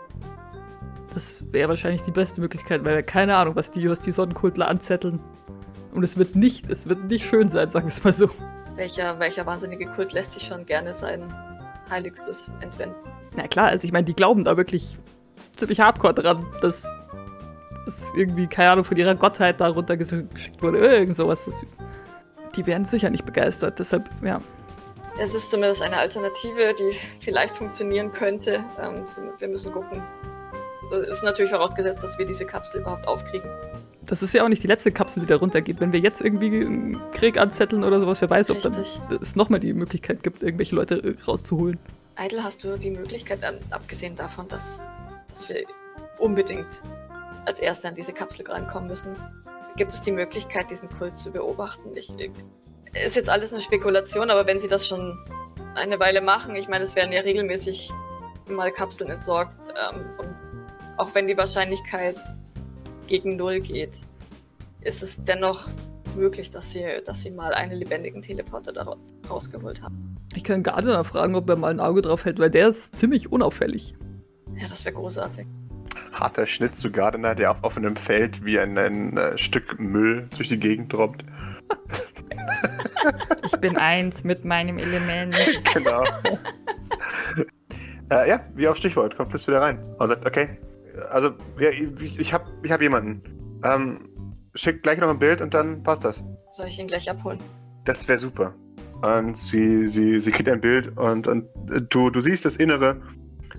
Das 1.14 1.42
wäre 1.52 1.68
wahrscheinlich 1.68 2.02
die 2.02 2.12
beste 2.12 2.40
Möglichkeit, 2.40 2.84
weil 2.84 3.02
keine 3.02 3.36
Ahnung, 3.36 3.56
was 3.56 3.72
die, 3.72 3.90
was 3.90 4.00
die 4.00 4.12
Sonnenkultler 4.12 4.68
anzetteln. 4.68 5.20
Und 5.92 6.04
es 6.04 6.16
wird 6.16 6.36
nicht, 6.36 6.70
es 6.70 6.88
wird 6.88 7.04
nicht 7.04 7.26
schön 7.26 7.48
sein, 7.48 7.70
sagen 7.70 7.86
wir 7.86 7.92
es 7.92 8.04
mal 8.04 8.12
so. 8.12 8.30
Welcher, 8.76 9.18
welcher 9.18 9.44
wahnsinnige 9.44 9.86
Kult 9.86 10.12
lässt 10.12 10.34
sich 10.34 10.44
schon 10.44 10.64
gerne 10.64 10.92
sein 10.92 11.26
Heiligstes 11.90 12.52
entwenden? 12.60 12.94
Na 13.34 13.48
klar, 13.48 13.68
also 13.68 13.84
ich 13.84 13.92
meine, 13.92 14.04
die 14.04 14.14
glauben 14.14 14.44
da 14.44 14.56
wirklich 14.56 14.96
ziemlich 15.56 15.80
hardcore 15.80 16.14
dran, 16.14 16.46
dass 16.60 16.88
das 17.88 18.12
irgendwie, 18.14 18.46
keine 18.46 18.70
Ahnung, 18.70 18.84
von 18.84 18.96
ihrer 18.96 19.14
Gottheit 19.14 19.60
da 19.60 19.68
runtergeschickt 19.68 20.62
wurde. 20.62 20.78
Irgend 20.78 21.16
sowas. 21.16 21.46
Das, 21.46 21.64
die 22.54 22.66
wären 22.66 22.84
sicher 22.84 23.10
nicht 23.10 23.24
begeistert, 23.24 23.78
deshalb, 23.78 24.08
ja. 24.22 24.40
Es 25.20 25.34
ist 25.34 25.50
zumindest 25.50 25.82
eine 25.82 25.96
Alternative, 25.96 26.74
die 26.78 26.96
vielleicht 27.18 27.56
funktionieren 27.56 28.12
könnte. 28.12 28.64
Ähm, 28.80 29.04
wir 29.38 29.48
müssen 29.48 29.72
gucken. 29.72 30.02
Das 30.90 31.06
ist 31.08 31.24
natürlich 31.24 31.50
vorausgesetzt, 31.50 32.02
dass 32.02 32.18
wir 32.18 32.26
diese 32.26 32.46
Kapsel 32.46 32.80
überhaupt 32.80 33.06
aufkriegen. 33.08 33.50
Das 34.02 34.22
ist 34.22 34.32
ja 34.32 34.44
auch 34.44 34.48
nicht 34.48 34.62
die 34.62 34.68
letzte 34.68 34.90
Kapsel, 34.90 35.20
die 35.20 35.26
da 35.26 35.36
runtergeht. 35.36 35.80
Wenn 35.80 35.92
wir 35.92 36.00
jetzt 36.00 36.20
irgendwie 36.20 36.46
einen 36.46 36.98
Krieg 37.12 37.38
anzetteln 37.38 37.84
oder 37.84 38.00
sowas, 38.00 38.20
wer 38.20 38.30
weiß, 38.30 38.50
ob 38.50 38.60
dann 38.60 38.72
es 38.74 39.36
nochmal 39.36 39.60
die 39.60 39.74
Möglichkeit 39.74 40.22
gibt, 40.22 40.42
irgendwelche 40.42 40.74
Leute 40.76 41.16
rauszuholen. 41.26 41.78
Eitel, 42.16 42.42
hast 42.42 42.64
du 42.64 42.78
die 42.78 42.90
Möglichkeit, 42.90 43.40
abgesehen 43.70 44.16
davon, 44.16 44.48
dass, 44.48 44.88
dass 45.28 45.48
wir 45.48 45.64
unbedingt 46.18 46.82
als 47.48 47.60
Erste 47.60 47.88
an 47.88 47.94
diese 47.94 48.12
Kapsel 48.12 48.46
rankommen 48.46 48.88
müssen, 48.88 49.16
gibt 49.76 49.90
es 49.90 50.02
die 50.02 50.12
Möglichkeit, 50.12 50.70
diesen 50.70 50.88
Kult 50.88 51.18
zu 51.18 51.32
beobachten? 51.32 51.96
Ich, 51.96 52.12
ist 53.04 53.16
jetzt 53.16 53.30
alles 53.30 53.52
eine 53.52 53.62
Spekulation, 53.62 54.30
aber 54.30 54.46
wenn 54.46 54.60
sie 54.60 54.68
das 54.68 54.86
schon 54.86 55.18
eine 55.74 55.98
Weile 55.98 56.20
machen, 56.20 56.54
ich 56.54 56.68
meine, 56.68 56.84
es 56.84 56.94
werden 56.94 57.12
ja 57.12 57.20
regelmäßig 57.20 57.90
mal 58.48 58.70
Kapseln 58.70 59.10
entsorgt 59.10 59.56
ähm, 59.68 60.04
und 60.18 60.34
auch 60.96 61.14
wenn 61.14 61.26
die 61.26 61.36
Wahrscheinlichkeit 61.36 62.16
gegen 63.06 63.36
Null 63.36 63.60
geht, 63.60 64.02
ist 64.82 65.02
es 65.02 65.22
dennoch 65.24 65.68
möglich, 66.16 66.50
dass 66.50 66.72
sie, 66.72 66.84
dass 67.04 67.22
sie 67.22 67.30
mal 67.30 67.54
einen 67.54 67.78
lebendigen 67.78 68.22
Teleporter 68.22 68.72
da 68.72 68.96
rausgeholt 69.28 69.82
haben. 69.82 70.16
Ich 70.34 70.44
kann 70.44 70.62
Gardner 70.62 71.04
fragen, 71.04 71.34
ob 71.34 71.48
er 71.48 71.56
mal 71.56 71.70
ein 71.70 71.80
Auge 71.80 72.02
drauf 72.02 72.24
hält, 72.24 72.38
weil 72.38 72.50
der 72.50 72.68
ist 72.68 72.98
ziemlich 72.98 73.30
unauffällig. 73.30 73.94
Ja, 74.56 74.66
das 74.66 74.84
wäre 74.84 74.94
großartig. 74.94 75.46
Harter 76.20 76.46
Schnitt 76.46 76.76
zu 76.76 76.90
Gardner, 76.90 77.34
der 77.34 77.50
auf 77.50 77.62
offenem 77.62 77.96
Feld 77.96 78.44
wie 78.44 78.58
ein, 78.58 78.76
ein 78.78 79.16
äh, 79.16 79.38
Stück 79.38 79.78
Müll 79.78 80.28
durch 80.36 80.48
die 80.48 80.58
Gegend 80.58 80.92
droppt. 80.92 81.24
ich 83.44 83.52
bin 83.60 83.76
eins 83.76 84.24
mit 84.24 84.44
meinem 84.44 84.78
Element. 84.78 85.36
genau. 85.74 86.04
äh, 88.10 88.28
ja, 88.28 88.40
wie 88.54 88.68
auf 88.68 88.76
Stichwort, 88.76 89.16
kommt 89.16 89.30
Fritz 89.30 89.46
wieder 89.46 89.62
rein 89.62 89.78
und 89.98 90.08
sagt, 90.08 90.26
okay, 90.26 90.58
also 91.10 91.30
ja, 91.58 91.70
ich 91.70 92.32
habe 92.32 92.44
ich 92.62 92.72
hab 92.72 92.82
jemanden. 92.82 93.22
Ähm, 93.64 94.08
schickt 94.54 94.82
gleich 94.82 94.98
noch 94.98 95.10
ein 95.10 95.18
Bild 95.18 95.40
und 95.40 95.54
dann 95.54 95.82
passt 95.82 96.04
das. 96.04 96.22
Soll 96.50 96.66
ich 96.66 96.78
ihn 96.78 96.88
gleich 96.88 97.08
abholen? 97.10 97.38
Das 97.84 98.06
wäre 98.08 98.18
super. 98.18 98.54
Und 99.02 99.36
sie, 99.36 99.86
sie, 99.86 100.20
sie 100.20 100.30
kriegt 100.32 100.48
ein 100.48 100.60
Bild 100.60 100.98
und, 100.98 101.28
und 101.28 101.46
du, 101.88 102.10
du 102.10 102.20
siehst 102.20 102.44
das 102.44 102.56
Innere 102.56 103.00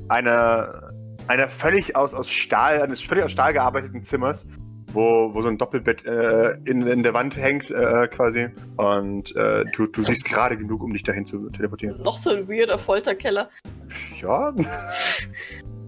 einer, 0.10 0.89
einer 1.30 1.48
völlig 1.48 1.96
aus, 1.96 2.14
aus 2.14 2.30
Stahl, 2.30 2.82
eines 2.82 3.02
völlig 3.02 3.24
aus 3.24 3.32
Stahl 3.32 3.54
gearbeiteten 3.54 4.04
Zimmers, 4.04 4.48
wo, 4.92 5.34
wo 5.34 5.42
so 5.44 5.48
ein 5.48 5.60
Doppelbett 5.60 6.04
äh, 6.04 6.54
in, 6.66 6.86
in 6.88 7.04
der 7.04 7.14
Wand 7.14 7.38
hängt, 7.38 7.70
äh, 7.70 8.08
quasi. 8.08 8.50
Und 8.78 9.36
äh, 9.36 9.64
du, 9.76 9.86
du 9.86 10.04
siehst 10.04 10.26
gerade 10.26 10.58
genug, 10.58 10.82
um 10.82 10.92
dich 10.92 11.04
dahin 11.04 11.26
zu 11.26 11.50
teleportieren. 11.52 12.02
Noch 12.02 12.18
so 12.18 12.32
ein 12.32 12.50
weirder 12.50 12.78
Folterkeller. 12.78 13.50
Ja. 14.22 14.54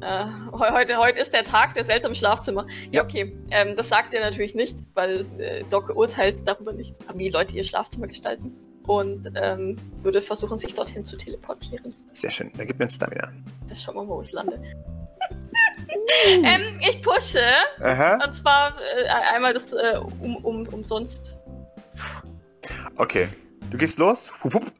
Äh, 0.03 0.25
heute, 0.53 0.97
heute 0.97 1.19
ist 1.19 1.31
der 1.31 1.43
Tag 1.43 1.75
der 1.75 1.83
seltsamen 1.83 2.15
Schlafzimmer. 2.15 2.65
Ja, 2.89 3.03
okay. 3.03 3.37
Ähm, 3.51 3.75
das 3.75 3.89
sagt 3.89 4.13
ihr 4.15 4.19
natürlich 4.19 4.55
nicht, 4.55 4.79
weil 4.95 5.27
äh, 5.37 5.63
Doc 5.69 5.95
urteilt 5.95 6.41
darüber 6.47 6.73
nicht, 6.73 6.97
wie 7.13 7.29
Leute 7.29 7.55
ihr 7.55 7.63
Schlafzimmer 7.63 8.07
gestalten. 8.07 8.51
Und 8.87 9.31
ähm, 9.35 9.75
würde 10.01 10.21
versuchen, 10.21 10.57
sich 10.57 10.73
dorthin 10.73 11.05
zu 11.05 11.17
teleportieren. 11.17 11.93
Sehr 12.13 12.31
schön. 12.31 12.51
Da 12.57 12.65
gibt 12.65 12.79
mir 12.79 12.85
ein 12.85 12.89
Stamina. 12.89 13.31
Ja, 13.69 13.75
schauen 13.75 13.93
wir 13.93 14.03
mal, 14.05 14.15
wo 14.15 14.21
ich 14.23 14.31
lande. 14.31 14.59
ähm, 16.27 16.79
ich 16.79 17.01
pushe. 17.01 17.43
Aha. 17.81 18.19
Und 18.25 18.33
zwar 18.35 18.75
äh, 18.97 19.07
einmal 19.33 19.53
das 19.53 19.73
äh, 19.73 19.97
um, 20.19 20.37
um, 20.37 20.67
umsonst. 20.67 21.37
Okay. 22.97 23.27
Du 23.71 23.77
gehst 23.77 23.99
los 23.99 24.29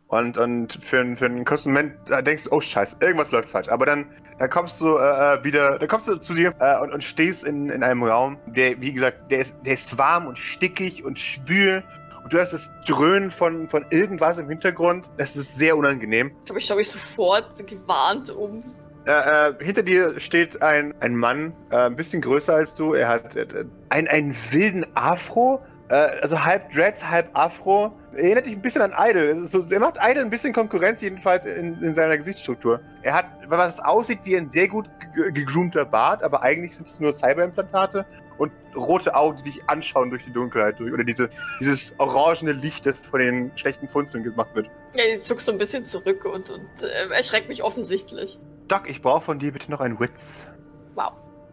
und, 0.07 0.37
und 0.37 0.73
für, 0.73 1.15
für 1.15 1.25
einen 1.25 1.45
kurzen 1.45 1.71
Moment 1.71 1.93
denkst 2.25 2.43
du, 2.43 2.51
oh 2.51 2.59
scheiße, 2.59 2.97
irgendwas 2.99 3.31
läuft 3.31 3.47
falsch. 3.47 3.69
Aber 3.69 3.85
dann, 3.85 4.05
dann 4.37 4.49
kommst 4.49 4.81
du 4.81 4.97
äh, 4.97 5.35
äh, 5.35 5.43
wieder, 5.45 5.79
dann 5.79 5.87
kommst 5.87 6.09
du 6.09 6.17
zu 6.17 6.33
dir 6.33 6.53
äh, 6.59 6.77
und, 6.81 6.91
und 6.91 7.01
stehst 7.01 7.45
in, 7.45 7.69
in 7.69 7.83
einem 7.83 8.03
Raum, 8.03 8.37
der, 8.47 8.81
wie 8.81 8.91
gesagt, 8.91 9.31
der 9.31 9.39
ist, 9.39 9.57
der 9.65 9.75
ist 9.75 9.97
warm 9.97 10.27
und 10.27 10.37
stickig 10.37 11.05
und 11.05 11.17
schwül. 11.17 11.81
Und 12.21 12.33
du 12.33 12.39
hast 12.39 12.51
das 12.51 12.69
Dröhnen 12.85 13.31
von, 13.31 13.69
von 13.69 13.85
irgendwas 13.91 14.37
im 14.39 14.49
Hintergrund. 14.49 15.09
Das 15.17 15.37
ist 15.37 15.57
sehr 15.57 15.77
unangenehm. 15.77 16.31
Ich 16.39 16.45
glaube, 16.45 16.59
ich 16.59 16.65
schaue 16.65 16.77
mich 16.77 16.89
sofort 16.89 17.65
gewarnt 17.65 18.29
um. 18.29 18.75
Äh, 19.05 19.49
äh, 19.49 19.53
hinter 19.63 19.81
dir 19.81 20.19
steht 20.19 20.61
ein, 20.61 20.93
ein 20.99 21.15
Mann, 21.15 21.53
äh, 21.71 21.77
ein 21.77 21.95
bisschen 21.95 22.21
größer 22.21 22.53
als 22.53 22.75
du. 22.75 22.93
Er 22.93 23.07
hat 23.07 23.35
äh, 23.35 23.65
einen, 23.89 24.07
einen 24.07 24.35
wilden 24.51 24.85
Afro, 24.93 25.61
äh, 25.89 25.95
also 25.95 26.43
halb 26.43 26.71
Dreads, 26.71 27.09
halb 27.09 27.29
Afro. 27.33 27.93
Erinnert 28.13 28.45
dich 28.45 28.53
ein 28.53 28.61
bisschen 28.61 28.81
an 28.81 28.93
Idol. 28.95 29.35
Er 29.71 29.79
macht 29.79 29.97
Idol 30.01 30.23
ein 30.23 30.29
bisschen 30.29 30.53
Konkurrenz, 30.53 31.01
jedenfalls 31.01 31.45
in, 31.45 31.77
in, 31.81 31.93
seiner 31.95 32.15
Gesichtsstruktur. 32.17 32.79
Er 33.01 33.13
hat, 33.13 33.25
was 33.47 33.79
aussieht 33.79 34.19
wie 34.23 34.37
ein 34.37 34.49
sehr 34.49 34.67
gut 34.67 34.89
gegroomter 35.13 35.85
Bart, 35.85 36.21
aber 36.21 36.43
eigentlich 36.43 36.75
sind 36.75 36.87
es 36.87 36.99
nur 36.99 37.11
Cyberimplantate 37.11 38.05
und 38.37 38.51
rote 38.75 39.15
Augen, 39.15 39.37
die 39.37 39.43
dich 39.43 39.69
anschauen 39.69 40.09
durch 40.09 40.23
die 40.25 40.31
Dunkelheit. 40.31 40.79
Durch, 40.79 40.93
oder 40.93 41.03
diese, 41.03 41.29
dieses 41.59 41.95
orangene 41.99 42.51
Licht, 42.51 42.85
das 42.85 43.05
von 43.05 43.19
den 43.19 43.51
schlechten 43.55 43.87
Funzeln 43.87 44.23
gemacht 44.23 44.49
wird. 44.53 44.67
Ja, 44.93 45.03
ich 45.11 45.21
zuck 45.21 45.41
so 45.41 45.51
ein 45.51 45.57
bisschen 45.57 45.85
zurück 45.85 46.25
und, 46.25 46.49
und 46.49 46.83
äh, 46.83 47.13
erschreckt 47.13 47.49
mich 47.49 47.63
offensichtlich. 47.63 48.39
Doc, 48.71 48.89
ich 48.89 49.01
brauche 49.01 49.19
von 49.19 49.37
dir 49.37 49.51
bitte 49.51 49.69
noch 49.69 49.81
einen 49.81 49.99
Witz. 49.99 50.47
Wow. 50.95 51.11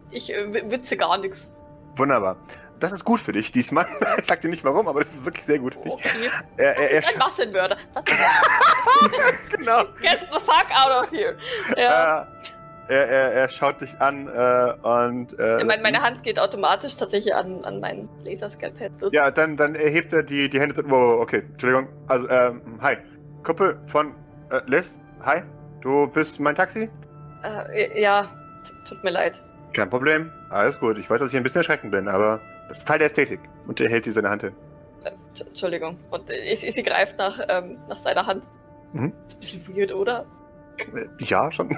Ich 0.09 0.33
äh, 0.33 0.71
witze 0.71 0.95
gar 0.95 1.17
nichts. 1.17 1.51
Wunderbar. 1.97 2.37
Das 2.79 2.93
ist 2.93 3.03
gut 3.03 3.19
für 3.19 3.33
dich 3.33 3.51
diesmal. 3.51 3.85
ich 4.17 4.25
sag 4.25 4.39
dir 4.39 4.47
nicht 4.47 4.63
warum, 4.63 4.87
aber 4.87 5.01
das 5.01 5.15
ist 5.15 5.25
wirklich 5.25 5.43
sehr 5.43 5.59
gut 5.59 5.75
für 5.75 5.81
dich. 5.81 5.93
Okay. 5.95 6.29
Er, 6.55 6.77
er, 6.77 6.91
er 6.91 7.01
das 7.01 7.09
ist 7.09 7.13
ein 7.15 7.19
Massenmörder. 7.51 7.77
genau. 9.51 9.83
Get 10.01 10.29
the 10.31 10.39
fuck 10.39 10.67
out 10.71 11.03
of 11.03 11.11
here. 11.11 11.35
Ja. 11.75 12.21
Äh, 12.87 12.93
er, 12.93 13.09
er, 13.09 13.33
er, 13.33 13.49
schaut 13.49 13.81
dich 13.81 13.99
an 13.99 14.29
äh, 14.29 14.87
und. 14.87 15.37
Äh, 15.37 15.65
meine, 15.65 15.83
meine 15.83 16.01
Hand 16.01 16.23
geht 16.23 16.39
automatisch 16.39 16.95
tatsächlich 16.95 17.35
an, 17.35 17.65
an 17.65 17.81
mein 17.81 18.07
Laserscalpell. 18.23 18.91
Ja, 19.11 19.29
dann, 19.29 19.57
dann 19.57 19.75
erhebt 19.75 20.13
er 20.13 20.23
die, 20.23 20.49
die 20.49 20.59
Hände. 20.59 20.81
Wow, 20.87 21.19
okay, 21.19 21.43
Entschuldigung. 21.51 21.89
Also, 22.07 22.29
ähm, 22.29 22.61
hi. 22.81 22.95
Kumpel 23.43 23.77
von 23.87 24.15
äh, 24.51 24.61
Liz, 24.67 24.97
hi. 25.25 25.41
Du 25.81 26.07
bist 26.07 26.39
mein 26.39 26.55
Taxi? 26.55 26.89
Äh, 27.43 28.01
ja, 28.01 28.25
tut 28.87 29.03
mir 29.03 29.11
leid. 29.11 29.41
Kein 29.73 29.89
Problem. 29.89 30.31
Alles 30.49 30.79
gut. 30.79 30.97
Ich 30.97 31.09
weiß, 31.09 31.19
dass 31.19 31.31
ich 31.31 31.37
ein 31.37 31.43
bisschen 31.43 31.59
erschreckend 31.59 31.91
bin, 31.91 32.07
aber 32.07 32.41
das 32.67 32.79
ist 32.79 32.87
Teil 32.87 32.99
der 32.99 33.07
Ästhetik. 33.07 33.39
Und 33.67 33.79
er 33.79 33.89
hält 33.89 34.05
dir 34.05 34.13
seine 34.13 34.29
Hand 34.29 34.43
hin. 34.43 34.55
Äh, 35.03 35.11
Entschuldigung. 35.39 35.97
Und 36.09 36.29
ich, 36.29 36.59
sie 36.59 36.83
greift 36.83 37.17
nach, 37.17 37.39
ähm, 37.47 37.77
nach 37.87 37.95
seiner 37.95 38.25
Hand. 38.25 38.45
Mhm. 38.93 39.13
ist 39.27 39.35
ein 39.35 39.39
bisschen 39.39 39.77
weird, 39.77 39.93
oder? 39.93 40.25
Äh, 40.93 41.07
ja, 41.19 41.51
schon. 41.51 41.69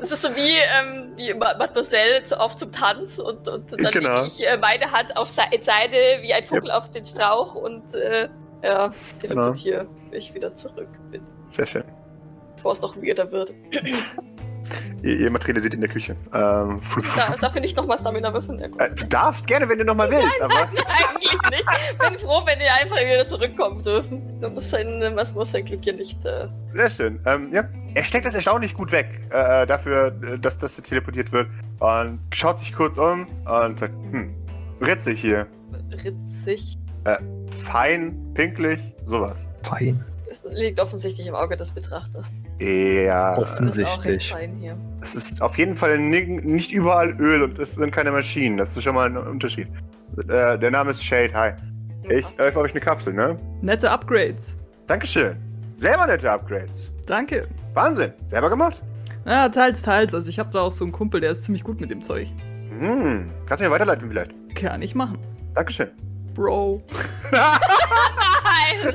Das 0.00 0.12
ist 0.12 0.22
so 0.22 0.34
wie, 0.34 0.56
ähm, 0.78 1.12
wie 1.14 1.34
Mademoiselle 1.34 2.24
zu, 2.24 2.40
auf 2.40 2.56
zum 2.56 2.72
Tanz 2.72 3.18
und, 3.18 3.46
und 3.46 3.70
dann 3.70 3.92
genau. 3.92 4.24
ich 4.24 4.46
äh, 4.46 4.56
meine 4.56 4.90
Hand 4.90 5.14
auf 5.14 5.30
seine 5.30 5.52
wie 5.52 6.32
ein 6.32 6.44
Vogel 6.46 6.70
yep. 6.70 6.76
auf 6.76 6.90
den 6.90 7.04
Strauch 7.04 7.54
und 7.54 7.94
äh, 7.94 8.30
ja, 8.62 8.90
teleportiere 9.18 9.80
genau. 9.80 9.90
ich 10.10 10.34
wieder 10.34 10.54
zurück. 10.54 10.88
Bin. 11.10 11.22
Sehr 11.44 11.66
schön. 11.66 11.84
Bevor 12.56 12.72
es 12.72 12.80
noch 12.80 12.96
weirder 12.96 13.30
wird. 13.30 13.52
Ihr, 15.04 15.20
ihr 15.20 15.30
materialisiert 15.30 15.74
in 15.74 15.80
der 15.80 15.90
Küche. 15.90 16.16
Ähm, 16.32 16.80
da, 17.16 17.36
darf 17.40 17.54
ich 17.54 17.60
nicht 17.60 17.76
nochmal 17.76 17.98
Stamina 17.98 18.32
würfeln? 18.32 18.58
Ja, 18.58 18.84
äh, 18.84 18.94
du 18.94 19.06
darfst 19.06 19.46
gerne, 19.46 19.68
wenn 19.68 19.78
du 19.78 19.84
nochmal 19.84 20.10
willst. 20.10 20.24
Nein, 20.24 20.50
aber... 20.50 20.70
nein, 20.72 20.84
eigentlich 20.86 21.32
nicht. 21.50 21.98
Bin 21.98 22.18
froh, 22.18 22.42
wenn 22.46 22.58
ihr 22.60 22.74
einfach 22.80 22.96
wieder 22.96 23.26
zurückkommen 23.26 23.82
dürfen. 23.82 24.40
Da 24.40 24.48
muss 24.48 24.70
sein, 24.70 25.12
was 25.14 25.34
muss 25.34 25.52
sein 25.52 25.64
Glück 25.64 25.80
hier 25.82 25.92
nicht. 25.92 26.24
Äh... 26.24 26.48
Sehr 26.72 26.90
schön. 26.90 27.20
Ähm, 27.26 27.52
ja. 27.52 27.64
Er 27.94 28.04
steckt 28.04 28.26
das 28.26 28.34
erstaunlich 28.34 28.74
gut 28.74 28.90
weg, 28.90 29.20
äh, 29.30 29.62
äh 29.62 29.66
dafür, 29.66 30.16
äh, 30.24 30.38
dass 30.38 30.58
das 30.58 30.76
teleportiert 30.76 31.30
wird. 31.32 31.48
Und 31.80 32.18
schaut 32.32 32.58
sich 32.58 32.72
kurz 32.72 32.98
um 32.98 33.26
und 33.44 33.78
sagt, 33.78 33.94
hm, 33.94 34.34
ritzig 34.80 35.20
hier. 35.20 35.46
Ritzig? 35.92 36.78
Äh, 37.04 37.18
fein, 37.50 38.32
pinklich, 38.34 38.80
sowas. 39.02 39.48
Fein. 39.62 40.02
Es 40.34 40.42
liegt 40.50 40.80
offensichtlich 40.80 41.28
im 41.28 41.36
Auge 41.36 41.56
des 41.56 41.70
Betrachters. 41.70 42.32
Ja, 42.58 43.38
offensichtlich. 43.38 44.34
Das 44.98 45.14
ist, 45.14 45.16
es 45.16 45.32
ist 45.32 45.42
auf 45.42 45.56
jeden 45.58 45.76
Fall 45.76 45.96
nicht 45.98 46.72
überall 46.72 47.10
Öl 47.20 47.44
und 47.44 47.58
es 47.60 47.74
sind 47.74 47.92
keine 47.92 48.10
Maschinen. 48.10 48.56
Das 48.56 48.76
ist 48.76 48.82
schon 48.82 48.96
mal 48.96 49.06
ein 49.06 49.16
Unterschied. 49.16 49.68
Äh, 50.28 50.58
der 50.58 50.70
Name 50.72 50.90
ist 50.90 51.04
Shade, 51.04 51.32
hi. 51.34 51.52
Ich 52.08 52.26
öffne 52.38 52.62
euch 52.62 52.72
eine 52.72 52.80
Kapsel, 52.80 53.12
ne? 53.12 53.38
Nette 53.62 53.88
Upgrades. 53.88 54.58
Dankeschön. 54.88 55.36
Selber 55.76 56.06
nette 56.06 56.28
Upgrades. 56.28 56.90
Danke. 57.06 57.46
Wahnsinn. 57.72 58.12
Selber 58.26 58.50
gemacht? 58.50 58.82
Ja, 59.26 59.48
teils, 59.48 59.82
teils. 59.82 60.14
Also 60.14 60.28
ich 60.28 60.40
habe 60.40 60.50
da 60.52 60.62
auch 60.62 60.72
so 60.72 60.84
einen 60.84 60.92
Kumpel, 60.92 61.20
der 61.20 61.30
ist 61.30 61.44
ziemlich 61.44 61.62
gut 61.62 61.80
mit 61.80 61.92
dem 61.92 62.02
Zeug. 62.02 62.26
Hm. 62.76 63.30
Kannst 63.46 63.60
du 63.60 63.66
mir 63.66 63.70
weiterleiten 63.70 64.08
vielleicht? 64.08 64.32
Kann 64.56 64.82
ich 64.82 64.96
machen. 64.96 65.16
Dankeschön. 65.54 65.90
Bro. 66.34 66.82
Nein! 67.32 68.94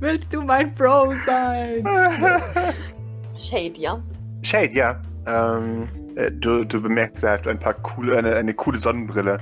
Willst 0.00 0.32
du 0.32 0.40
mein 0.42 0.74
Bro 0.74 1.12
sein? 1.26 1.84
Shade, 3.38 3.74
ja. 3.76 4.02
Shade, 4.42 4.72
ja. 4.72 5.00
Ähm, 5.26 5.88
äh, 6.16 6.30
du, 6.32 6.64
du 6.64 6.80
bemerkst, 6.80 7.22
er 7.24 7.32
hat 7.32 7.46
ein 7.46 7.58
paar 7.58 7.74
coole, 7.74 8.16
eine, 8.16 8.34
eine 8.34 8.54
coole 8.54 8.78
Sonnenbrille 8.78 9.38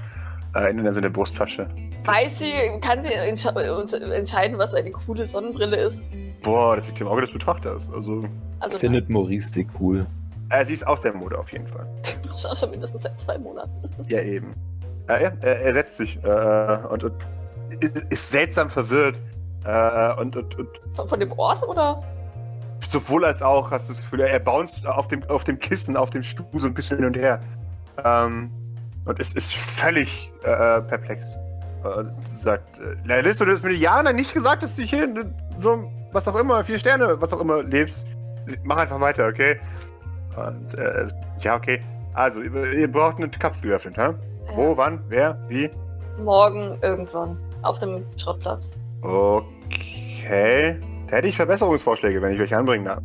äh, 0.56 0.70
in 0.70 0.92
seiner 0.92 1.10
Brusttasche. 1.10 1.68
Weiß 2.04 2.40
sie, 2.40 2.52
kann 2.80 3.02
sie 3.02 3.12
entsche 3.12 3.50
entscheiden, 3.50 4.58
was 4.58 4.74
eine 4.74 4.90
coole 4.90 5.26
Sonnenbrille 5.26 5.76
ist? 5.76 6.08
Boah, 6.42 6.74
das 6.74 6.86
liegt 6.88 7.00
im 7.00 7.06
Auge 7.06 7.20
des 7.20 7.30
Betrachters. 7.32 7.88
Also, 7.92 8.24
Also 8.58 8.78
Findet 8.78 9.08
Maurice 9.08 9.52
die 9.52 9.66
cool. 9.78 10.06
äh, 10.50 10.64
sie 10.64 10.74
ist 10.74 10.86
aus 10.86 11.02
der 11.02 11.14
Mode 11.14 11.38
auf 11.38 11.52
jeden 11.52 11.66
Fall. 11.66 11.86
schon, 12.36 12.56
schon 12.56 12.70
mindestens 12.70 13.02
seit 13.02 13.16
zwei 13.16 13.38
Monaten. 13.38 13.70
Ja, 14.08 14.20
eben. 14.22 14.54
Äh, 15.08 15.22
ja, 15.22 15.32
er, 15.40 15.60
er 15.60 15.74
setzt 15.74 15.96
sich 15.96 16.18
äh, 16.24 16.78
und, 16.90 17.04
und 17.04 17.14
ist, 17.80 18.06
ist 18.10 18.30
seltsam 18.30 18.70
verwirrt. 18.70 19.20
Äh, 19.64 20.20
und, 20.20 20.36
und, 20.36 20.58
und 20.58 20.68
Von, 20.94 21.08
von 21.08 21.20
dem 21.20 21.32
Ort 21.32 21.62
oder? 21.62 22.00
sowohl 22.86 23.24
als 23.24 23.42
auch 23.42 23.70
hast 23.70 23.88
du 23.88 23.92
das 23.92 24.02
Gefühl, 24.02 24.20
er 24.20 24.38
bounced 24.38 24.86
auf 24.86 25.08
dem, 25.08 25.22
auf 25.28 25.44
dem 25.44 25.58
Kissen, 25.58 25.96
auf 25.96 26.10
dem 26.10 26.22
Stuhl 26.22 26.46
so 26.56 26.66
ein 26.66 26.74
bisschen 26.74 26.98
hin 26.98 27.06
und 27.06 27.16
her. 27.16 27.40
Ähm, 28.04 28.50
und 29.04 29.18
es 29.20 29.32
ist 29.32 29.54
völlig 29.54 30.30
äh, 30.42 30.80
perplex. 30.82 31.36
Äh, 31.84 32.04
sagt, 32.24 32.78
äh, 33.08 33.20
Liz, 33.20 33.38
du 33.38 33.46
hast 33.46 33.62
mir 33.62 33.72
Jahre 33.72 34.12
nicht 34.12 34.34
gesagt, 34.34 34.62
dass 34.62 34.76
du 34.76 34.82
hier 34.82 35.04
in 35.04 35.34
so, 35.56 35.90
was 36.12 36.26
auch 36.28 36.36
immer, 36.36 36.62
vier 36.64 36.78
Sterne, 36.78 37.20
was 37.20 37.32
auch 37.32 37.40
immer 37.40 37.62
lebst. 37.62 38.06
Mach 38.64 38.78
einfach 38.78 39.00
weiter, 39.00 39.26
okay? 39.26 39.60
Und, 40.36 40.74
äh, 40.74 41.08
ja, 41.40 41.56
okay. 41.56 41.80
Also, 42.14 42.42
ihr, 42.42 42.72
ihr 42.72 42.90
braucht 42.90 43.18
eine 43.18 43.28
Kapsel 43.28 43.68
geöffnet, 43.68 43.96
hä? 43.96 44.14
Wo, 44.54 44.76
wann, 44.76 45.00
wer, 45.08 45.38
wie? 45.48 45.70
Morgen 46.18 46.78
irgendwann. 46.82 47.38
Auf 47.62 47.78
dem 47.78 48.04
Schrottplatz. 48.16 48.70
Okay. 49.02 50.76
Da 51.06 51.16
hätte 51.16 51.28
ich 51.28 51.36
Verbesserungsvorschläge, 51.36 52.20
wenn 52.20 52.34
ich 52.34 52.40
euch 52.40 52.54
anbringen 52.54 52.84
darf. 52.84 53.02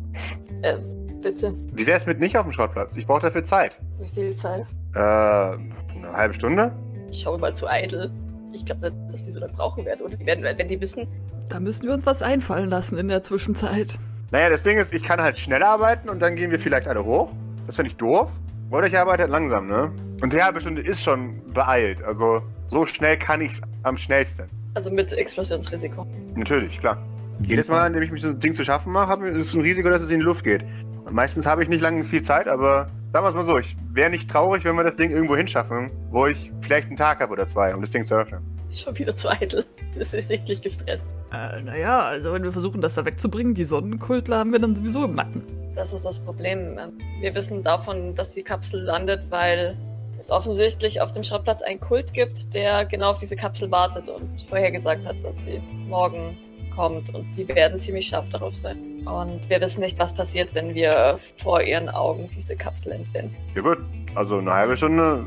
Äh, 0.62 0.76
bitte. 1.22 1.54
Wie 1.72 1.86
wär's 1.86 2.06
mit 2.06 2.20
nicht 2.20 2.36
auf 2.36 2.44
dem 2.44 2.52
Schrottplatz? 2.52 2.96
Ich 2.96 3.06
brauche 3.06 3.22
dafür 3.22 3.44
Zeit. 3.44 3.76
Wie 3.98 4.08
viel 4.08 4.34
Zeit? 4.34 4.66
Äh, 4.94 4.98
eine 4.98 6.12
halbe 6.12 6.34
Stunde? 6.34 6.72
Ich 7.10 7.22
schaue 7.22 7.38
mal 7.38 7.54
zu 7.54 7.68
eitel. 7.68 8.10
Ich 8.52 8.64
glaube 8.64 8.90
nicht, 8.90 9.14
dass 9.14 9.24
die 9.24 9.30
so 9.30 9.40
lange 9.40 9.52
brauchen 9.52 9.84
werden. 9.84 10.00
Oder 10.04 10.16
die 10.16 10.26
werden, 10.26 10.44
wenn 10.44 10.68
die 10.68 10.80
wissen, 10.80 11.08
Da 11.48 11.60
müssen 11.60 11.86
wir 11.86 11.94
uns 11.94 12.06
was 12.06 12.22
einfallen 12.22 12.70
lassen 12.70 12.98
in 12.98 13.08
der 13.08 13.22
Zwischenzeit. 13.22 13.98
Naja, 14.30 14.48
das 14.48 14.62
Ding 14.62 14.78
ist, 14.78 14.92
ich 14.92 15.02
kann 15.02 15.20
halt 15.20 15.38
schnell 15.38 15.62
arbeiten 15.62 16.08
und 16.08 16.20
dann 16.20 16.36
gehen 16.36 16.50
wir 16.50 16.58
vielleicht 16.58 16.88
alle 16.88 17.04
hoch. 17.04 17.30
Das 17.66 17.76
finde 17.76 17.90
ich 17.90 17.96
doof. 17.96 18.32
Oder 18.70 18.86
ich 18.86 18.98
arbeite 18.98 19.22
halt 19.22 19.30
langsam, 19.32 19.68
ne? 19.68 19.92
Und 20.22 20.32
die 20.32 20.42
halbe 20.42 20.60
Stunde 20.60 20.82
ist 20.82 21.02
schon 21.02 21.40
beeilt. 21.52 22.02
Also, 22.02 22.42
so 22.68 22.84
schnell 22.84 23.16
kann 23.18 23.40
ich's 23.40 23.60
am 23.82 23.96
schnellsten. 23.96 24.48
Also 24.74 24.90
mit 24.90 25.12
Explosionsrisiko. 25.12 26.06
Natürlich, 26.34 26.78
klar. 26.80 27.02
Jedes 27.46 27.68
Mal, 27.68 27.86
indem 27.86 28.02
ich 28.02 28.12
mich 28.12 28.22
so 28.22 28.28
ein 28.28 28.38
Ding 28.38 28.54
zu 28.54 28.64
schaffen 28.64 28.92
mache, 28.92 29.26
ist 29.26 29.48
es 29.48 29.54
ein 29.54 29.60
Risiko, 29.60 29.88
dass 29.88 30.02
es 30.02 30.10
in 30.10 30.18
die 30.18 30.24
Luft 30.24 30.44
geht. 30.44 30.64
Und 31.04 31.14
meistens 31.14 31.46
habe 31.46 31.62
ich 31.62 31.68
nicht 31.68 31.80
lange 31.80 32.04
viel 32.04 32.22
Zeit, 32.22 32.48
aber 32.48 32.86
sagen 33.12 33.24
wir 33.24 33.28
es 33.28 33.34
mal 33.34 33.42
so, 33.42 33.58
ich 33.58 33.76
wäre 33.88 34.10
nicht 34.10 34.30
traurig, 34.30 34.64
wenn 34.64 34.76
wir 34.76 34.84
das 34.84 34.96
Ding 34.96 35.10
irgendwo 35.10 35.36
hinschaffen, 35.36 35.90
wo 36.10 36.26
ich 36.26 36.52
vielleicht 36.60 36.88
einen 36.88 36.96
Tag 36.96 37.20
habe 37.20 37.32
oder 37.32 37.46
zwei, 37.46 37.74
um 37.74 37.80
das 37.80 37.90
Ding 37.90 38.04
zu 38.04 38.14
öffnen. 38.14 38.40
Schon 38.70 38.96
wieder 38.98 39.14
zu 39.14 39.28
eitel. 39.30 39.64
Das 39.96 40.14
ist 40.14 40.28
sichtlich 40.28 40.60
gestresst. 40.60 41.04
Äh, 41.32 41.62
naja, 41.62 42.00
also 42.00 42.32
wenn 42.32 42.42
wir 42.42 42.52
versuchen, 42.52 42.80
das 42.80 42.94
da 42.94 43.04
wegzubringen, 43.04 43.54
die 43.54 43.64
Sonnenkultler 43.64 44.38
haben 44.38 44.52
wir 44.52 44.58
dann 44.58 44.74
sowieso 44.74 45.04
im 45.04 45.14
Nacken. 45.14 45.42
Das 45.74 45.92
ist 45.92 46.04
das 46.04 46.20
Problem. 46.20 46.78
Wir 47.20 47.34
wissen 47.34 47.62
davon, 47.62 48.14
dass 48.14 48.32
die 48.32 48.42
Kapsel 48.42 48.80
landet, 48.82 49.30
weil 49.30 49.76
es 50.18 50.30
offensichtlich 50.30 51.00
auf 51.00 51.12
dem 51.12 51.22
Schrottplatz 51.22 51.62
einen 51.62 51.80
Kult 51.80 52.12
gibt, 52.12 52.54
der 52.54 52.84
genau 52.84 53.10
auf 53.10 53.18
diese 53.18 53.36
Kapsel 53.36 53.70
wartet 53.70 54.08
und 54.08 54.40
vorhergesagt 54.42 55.06
hat, 55.06 55.22
dass 55.22 55.44
sie 55.44 55.60
morgen 55.88 56.36
kommt 56.74 57.14
und 57.14 57.36
die 57.36 57.46
werden 57.48 57.78
ziemlich 57.80 58.06
scharf 58.06 58.28
darauf 58.30 58.56
sein. 58.56 59.06
Und 59.06 59.48
wir 59.48 59.60
wissen 59.60 59.80
nicht, 59.80 59.98
was 59.98 60.14
passiert, 60.14 60.54
wenn 60.54 60.74
wir 60.74 61.18
vor 61.36 61.62
ihren 61.62 61.88
Augen 61.88 62.26
diese 62.26 62.56
Kapsel 62.56 62.92
entwenden. 62.92 63.36
Ja 63.54 63.62
gut, 63.62 63.78
also 64.14 64.38
eine 64.38 64.52
halbe 64.52 64.76
Stunde. 64.76 65.26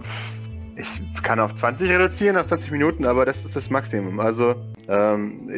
Ich 0.79 1.23
kann 1.23 1.39
auf 1.39 1.55
20 1.55 1.89
reduzieren, 1.89 2.37
auf 2.37 2.45
20 2.45 2.71
Minuten, 2.71 3.05
aber 3.05 3.25
das 3.25 3.43
ist 3.43 3.55
das 3.55 3.69
Maximum. 3.69 4.19
Also, 4.19 4.55
ähm, 4.87 5.49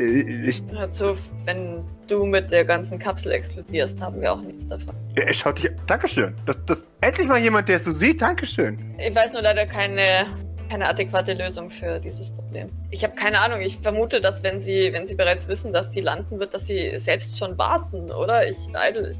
ich, 0.45 0.63
Hör 0.71 0.89
zu, 0.89 1.17
wenn 1.45 1.83
du 2.07 2.25
mit 2.25 2.51
der 2.51 2.63
ganzen 2.63 2.97
Kapsel 2.97 3.33
explodierst, 3.33 4.01
haben 4.01 4.21
wir 4.21 4.31
auch 4.31 4.41
nichts 4.41 4.67
davon. 4.67 4.95
er 5.15 5.33
schaut 5.33 5.61
dich. 5.61 5.71
Dankeschön. 5.87 6.33
Das, 6.45 6.57
das, 6.65 6.85
endlich 7.01 7.27
mal 7.27 7.37
jemand, 7.39 7.67
der 7.67 7.75
es 7.75 7.83
so 7.83 7.91
sieht. 7.91 8.21
Dankeschön. 8.21 8.95
Ich 8.97 9.13
weiß 9.13 9.33
nur 9.33 9.41
leider 9.41 9.65
keine, 9.65 10.25
keine 10.69 10.87
adäquate 10.87 11.33
Lösung 11.33 11.69
für 11.69 11.99
dieses 11.99 12.31
Problem. 12.31 12.69
Ich 12.89 13.03
habe 13.03 13.15
keine 13.15 13.39
Ahnung. 13.39 13.59
Ich 13.61 13.77
vermute, 13.77 14.21
dass 14.21 14.41
wenn 14.43 14.61
sie, 14.61 14.93
wenn 14.93 15.05
sie 15.05 15.15
bereits 15.15 15.49
wissen, 15.49 15.73
dass 15.73 15.91
die 15.91 16.01
landen 16.01 16.39
wird, 16.39 16.53
dass 16.53 16.65
sie 16.65 16.97
selbst 16.97 17.37
schon 17.37 17.57
warten, 17.57 18.09
oder? 18.11 18.47
Ich, 18.47 18.69
Idle, 18.69 19.09
ich, 19.09 19.17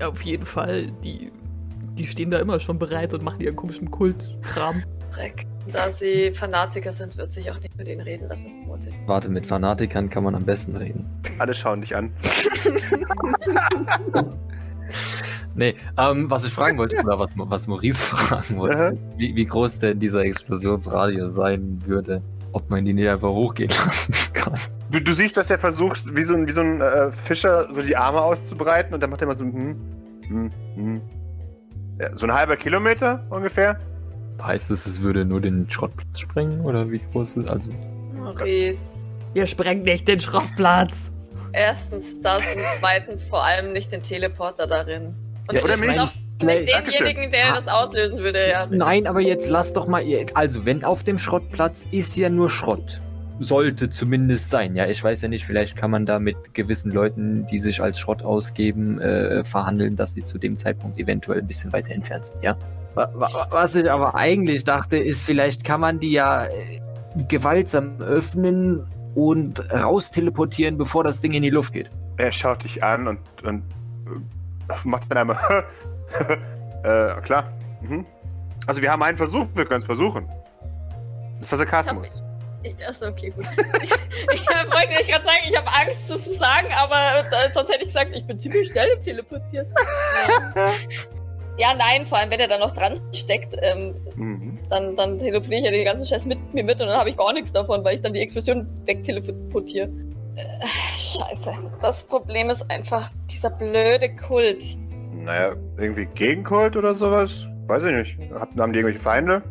Ja, 0.00 0.08
auf 0.08 0.22
jeden 0.22 0.46
Fall, 0.46 0.90
die, 1.04 1.30
die 1.94 2.06
stehen 2.06 2.30
da 2.30 2.38
immer 2.38 2.58
schon 2.58 2.78
bereit 2.78 3.14
und 3.14 3.22
machen 3.22 3.40
ihren 3.40 3.54
komischen 3.54 3.90
Kultkram. 3.90 4.82
Dreck. 5.12 5.46
Da 5.72 5.90
sie 5.90 6.32
Fanatiker 6.32 6.90
sind, 6.90 7.16
wird 7.16 7.32
sich 7.32 7.50
auch 7.50 7.60
nicht 7.60 7.76
mit 7.76 7.86
denen 7.86 8.00
reden 8.00 8.28
lassen, 8.28 8.46
vermute 8.64 8.88
ich. 8.88 8.94
Warte, 9.06 9.28
mit 9.28 9.46
Fanatikern 9.46 10.10
kann 10.10 10.24
man 10.24 10.34
am 10.34 10.44
besten 10.44 10.76
reden. 10.76 11.08
Alle 11.38 11.54
schauen 11.54 11.80
dich 11.80 11.94
an. 11.94 12.12
Nee, 15.54 15.74
ähm, 15.98 16.30
was 16.30 16.44
ich 16.44 16.52
fragen 16.52 16.78
wollte, 16.78 16.96
oder 16.98 17.18
was, 17.18 17.32
was 17.36 17.66
Maurice 17.66 18.02
fragen 18.16 18.56
wollte, 18.56 18.96
wie, 19.16 19.34
wie 19.36 19.44
groß 19.44 19.80
denn 19.80 19.98
dieser 20.00 20.22
Explosionsradius 20.22 21.34
sein 21.34 21.78
würde, 21.84 22.22
ob 22.52 22.70
man 22.70 22.84
die 22.84 22.94
nicht 22.94 23.08
einfach 23.08 23.30
hochgehen 23.30 23.70
lassen 23.84 24.14
kann. 24.32 24.58
Du, 24.90 25.00
du 25.00 25.12
siehst, 25.12 25.36
dass 25.36 25.50
er 25.50 25.58
versucht, 25.58 26.16
wie 26.16 26.22
so 26.22 26.34
ein, 26.34 26.46
wie 26.46 26.52
so 26.52 26.62
ein 26.62 26.80
äh, 26.80 27.12
Fischer 27.12 27.70
so 27.72 27.82
die 27.82 27.96
Arme 27.96 28.20
auszubreiten 28.22 28.94
und 28.94 29.02
dann 29.02 29.10
macht 29.10 29.20
er 29.20 29.26
mal 29.26 29.36
so 29.36 29.44
ein 29.44 29.52
hm, 29.52 29.76
hm, 30.26 30.52
hm. 30.74 31.02
Ja, 32.00 32.16
so 32.16 32.26
ein 32.26 32.32
halber 32.32 32.56
Kilometer 32.56 33.22
ungefähr. 33.28 33.78
Heißt 34.44 34.70
es, 34.70 34.86
es 34.86 35.02
würde 35.02 35.24
nur 35.24 35.40
den 35.40 35.70
Schrottplatz 35.70 36.18
sprengen, 36.20 36.60
oder 36.62 36.90
wie 36.90 37.00
groß 37.12 37.36
ist 37.36 37.50
also? 37.50 37.70
Maurice. 38.14 39.10
Ihr 39.34 39.46
sprengt 39.46 39.84
nicht 39.84 40.06
den 40.08 40.20
Schrottplatz. 40.20 41.10
Erstens 41.52 42.20
das 42.20 42.42
und 42.54 42.62
zweitens 42.78 43.24
vor 43.24 43.44
allem 43.44 43.72
nicht 43.72 43.92
den 43.92 44.02
Teleporter 44.02 44.66
darin. 44.66 45.14
Und 45.48 45.54
Ja, 45.56 45.62
oder 45.62 45.74
ich 45.74 45.80
mich- 45.80 46.00
auch 46.00 46.10
Nein, 46.42 46.64
nicht 46.64 46.74
denjenigen, 46.74 47.30
der 47.30 47.54
das 47.54 47.68
auslösen 47.68 48.18
würde, 48.18 48.48
ja. 48.48 48.66
Nein, 48.68 49.06
aber 49.06 49.20
jetzt 49.20 49.48
lass 49.48 49.72
doch 49.72 49.86
mal. 49.86 50.02
Also, 50.34 50.66
wenn 50.66 50.82
auf 50.82 51.04
dem 51.04 51.18
Schrottplatz 51.18 51.86
ist 51.92 52.16
ja 52.16 52.28
nur 52.30 52.50
Schrott. 52.50 53.00
Sollte 53.38 53.90
zumindest 53.90 54.50
sein. 54.50 54.74
Ja, 54.74 54.86
ich 54.86 55.02
weiß 55.02 55.22
ja 55.22 55.28
nicht, 55.28 55.44
vielleicht 55.44 55.76
kann 55.76 55.90
man 55.90 56.04
da 56.04 56.18
mit 56.18 56.52
gewissen 56.54 56.90
Leuten, 56.90 57.46
die 57.46 57.58
sich 57.60 57.80
als 57.80 57.98
Schrott 57.98 58.22
ausgeben, 58.22 59.00
äh, 59.00 59.44
verhandeln, 59.44 59.94
dass 59.94 60.14
sie 60.14 60.24
zu 60.24 60.38
dem 60.38 60.56
Zeitpunkt 60.56 60.98
eventuell 60.98 61.38
ein 61.40 61.46
bisschen 61.46 61.72
weiter 61.72 61.92
entfernt 61.92 62.26
sind. 62.26 62.42
Ja. 62.42 62.56
Wa- 62.94 63.10
wa- 63.14 63.46
Was 63.50 63.74
ich 63.74 63.90
aber 63.90 64.14
eigentlich 64.14 64.64
dachte, 64.64 64.96
ist, 64.98 65.22
vielleicht 65.24 65.64
kann 65.64 65.80
man 65.80 65.98
die 65.98 66.12
ja 66.12 66.46
äh, 66.46 66.80
gewaltsam 67.28 68.00
öffnen 68.00 68.86
und 69.14 69.60
raus 69.72 70.10
teleportieren, 70.10 70.76
bevor 70.78 71.04
das 71.04 71.20
Ding 71.20 71.32
in 71.32 71.42
die 71.42 71.50
Luft 71.50 71.72
geht. 71.72 71.90
Er 72.18 72.32
schaut 72.32 72.64
dich 72.64 72.82
an 72.82 73.08
und, 73.08 73.20
und 73.42 73.62
äh, 74.06 74.74
macht 74.84 75.04
dann 75.10 75.18
einmal. 75.18 75.36
äh, 76.84 77.20
klar. 77.22 77.50
Mhm. 77.80 78.06
Also, 78.66 78.80
wir 78.82 78.92
haben 78.92 79.02
einen 79.02 79.16
Versuch, 79.16 79.46
wir 79.54 79.64
können 79.64 79.80
es 79.80 79.86
versuchen. 79.86 80.28
Das 81.40 81.50
war 81.50 81.58
Sarkasmus. 81.58 82.22
Ich, 82.62 82.76
achso, 82.86 83.06
okay, 83.08 83.30
gut. 83.30 83.44
Ich, 83.82 83.90
ich 83.90 84.46
wollte 84.48 84.88
nicht 84.96 85.08
gerade 85.10 85.24
sagen, 85.24 85.42
ich 85.50 85.56
habe 85.58 85.66
Angst, 85.66 86.08
das 86.08 86.22
zu 86.22 86.34
sagen, 86.34 86.68
aber 86.80 87.18
äh, 87.32 87.52
sonst 87.52 87.70
hätte 87.70 87.80
ich 87.80 87.88
gesagt, 87.88 88.10
ich 88.14 88.24
bin 88.24 88.38
ziemlich 88.38 88.68
schnell 88.68 88.88
im 88.96 89.02
Teleportieren. 89.02 89.66
Ja. 90.54 90.66
Ja, 91.58 91.74
nein, 91.74 92.06
vor 92.06 92.18
allem, 92.18 92.30
wenn 92.30 92.40
er 92.40 92.48
da 92.48 92.58
noch 92.58 92.72
dran 92.72 92.98
steckt, 93.14 93.54
ähm, 93.60 93.94
Mhm. 94.16 94.58
dann, 94.70 94.96
dann 94.96 95.18
teleportiere 95.18 95.58
ich 95.60 95.64
ja 95.66 95.70
den 95.70 95.84
ganzen 95.84 96.06
Scheiß 96.06 96.26
mit 96.26 96.38
mir 96.54 96.64
mit 96.64 96.80
und 96.80 96.88
dann 96.88 96.98
habe 96.98 97.10
ich 97.10 97.16
gar 97.16 97.32
nichts 97.32 97.52
davon, 97.52 97.84
weil 97.84 97.94
ich 97.94 98.00
dann 98.00 98.12
die 98.14 98.20
Explosion 98.20 98.66
wegteleportiere. 98.86 99.88
Äh, 100.36 100.66
scheiße. 100.96 101.52
Das 101.80 102.04
Problem 102.04 102.48
ist 102.50 102.70
einfach 102.70 103.10
dieser 103.30 103.50
blöde 103.50 104.14
Kult. 104.16 104.64
Naja, 105.10 105.54
irgendwie 105.76 106.06
Gegenkult 106.14 106.76
oder 106.76 106.94
sowas? 106.94 107.48
Weiß 107.66 107.84
ich 107.84 107.94
nicht. 107.94 108.18
Haben 108.32 108.72
die 108.72 108.78
irgendwelche 108.78 108.98
Feinde? 108.98 109.42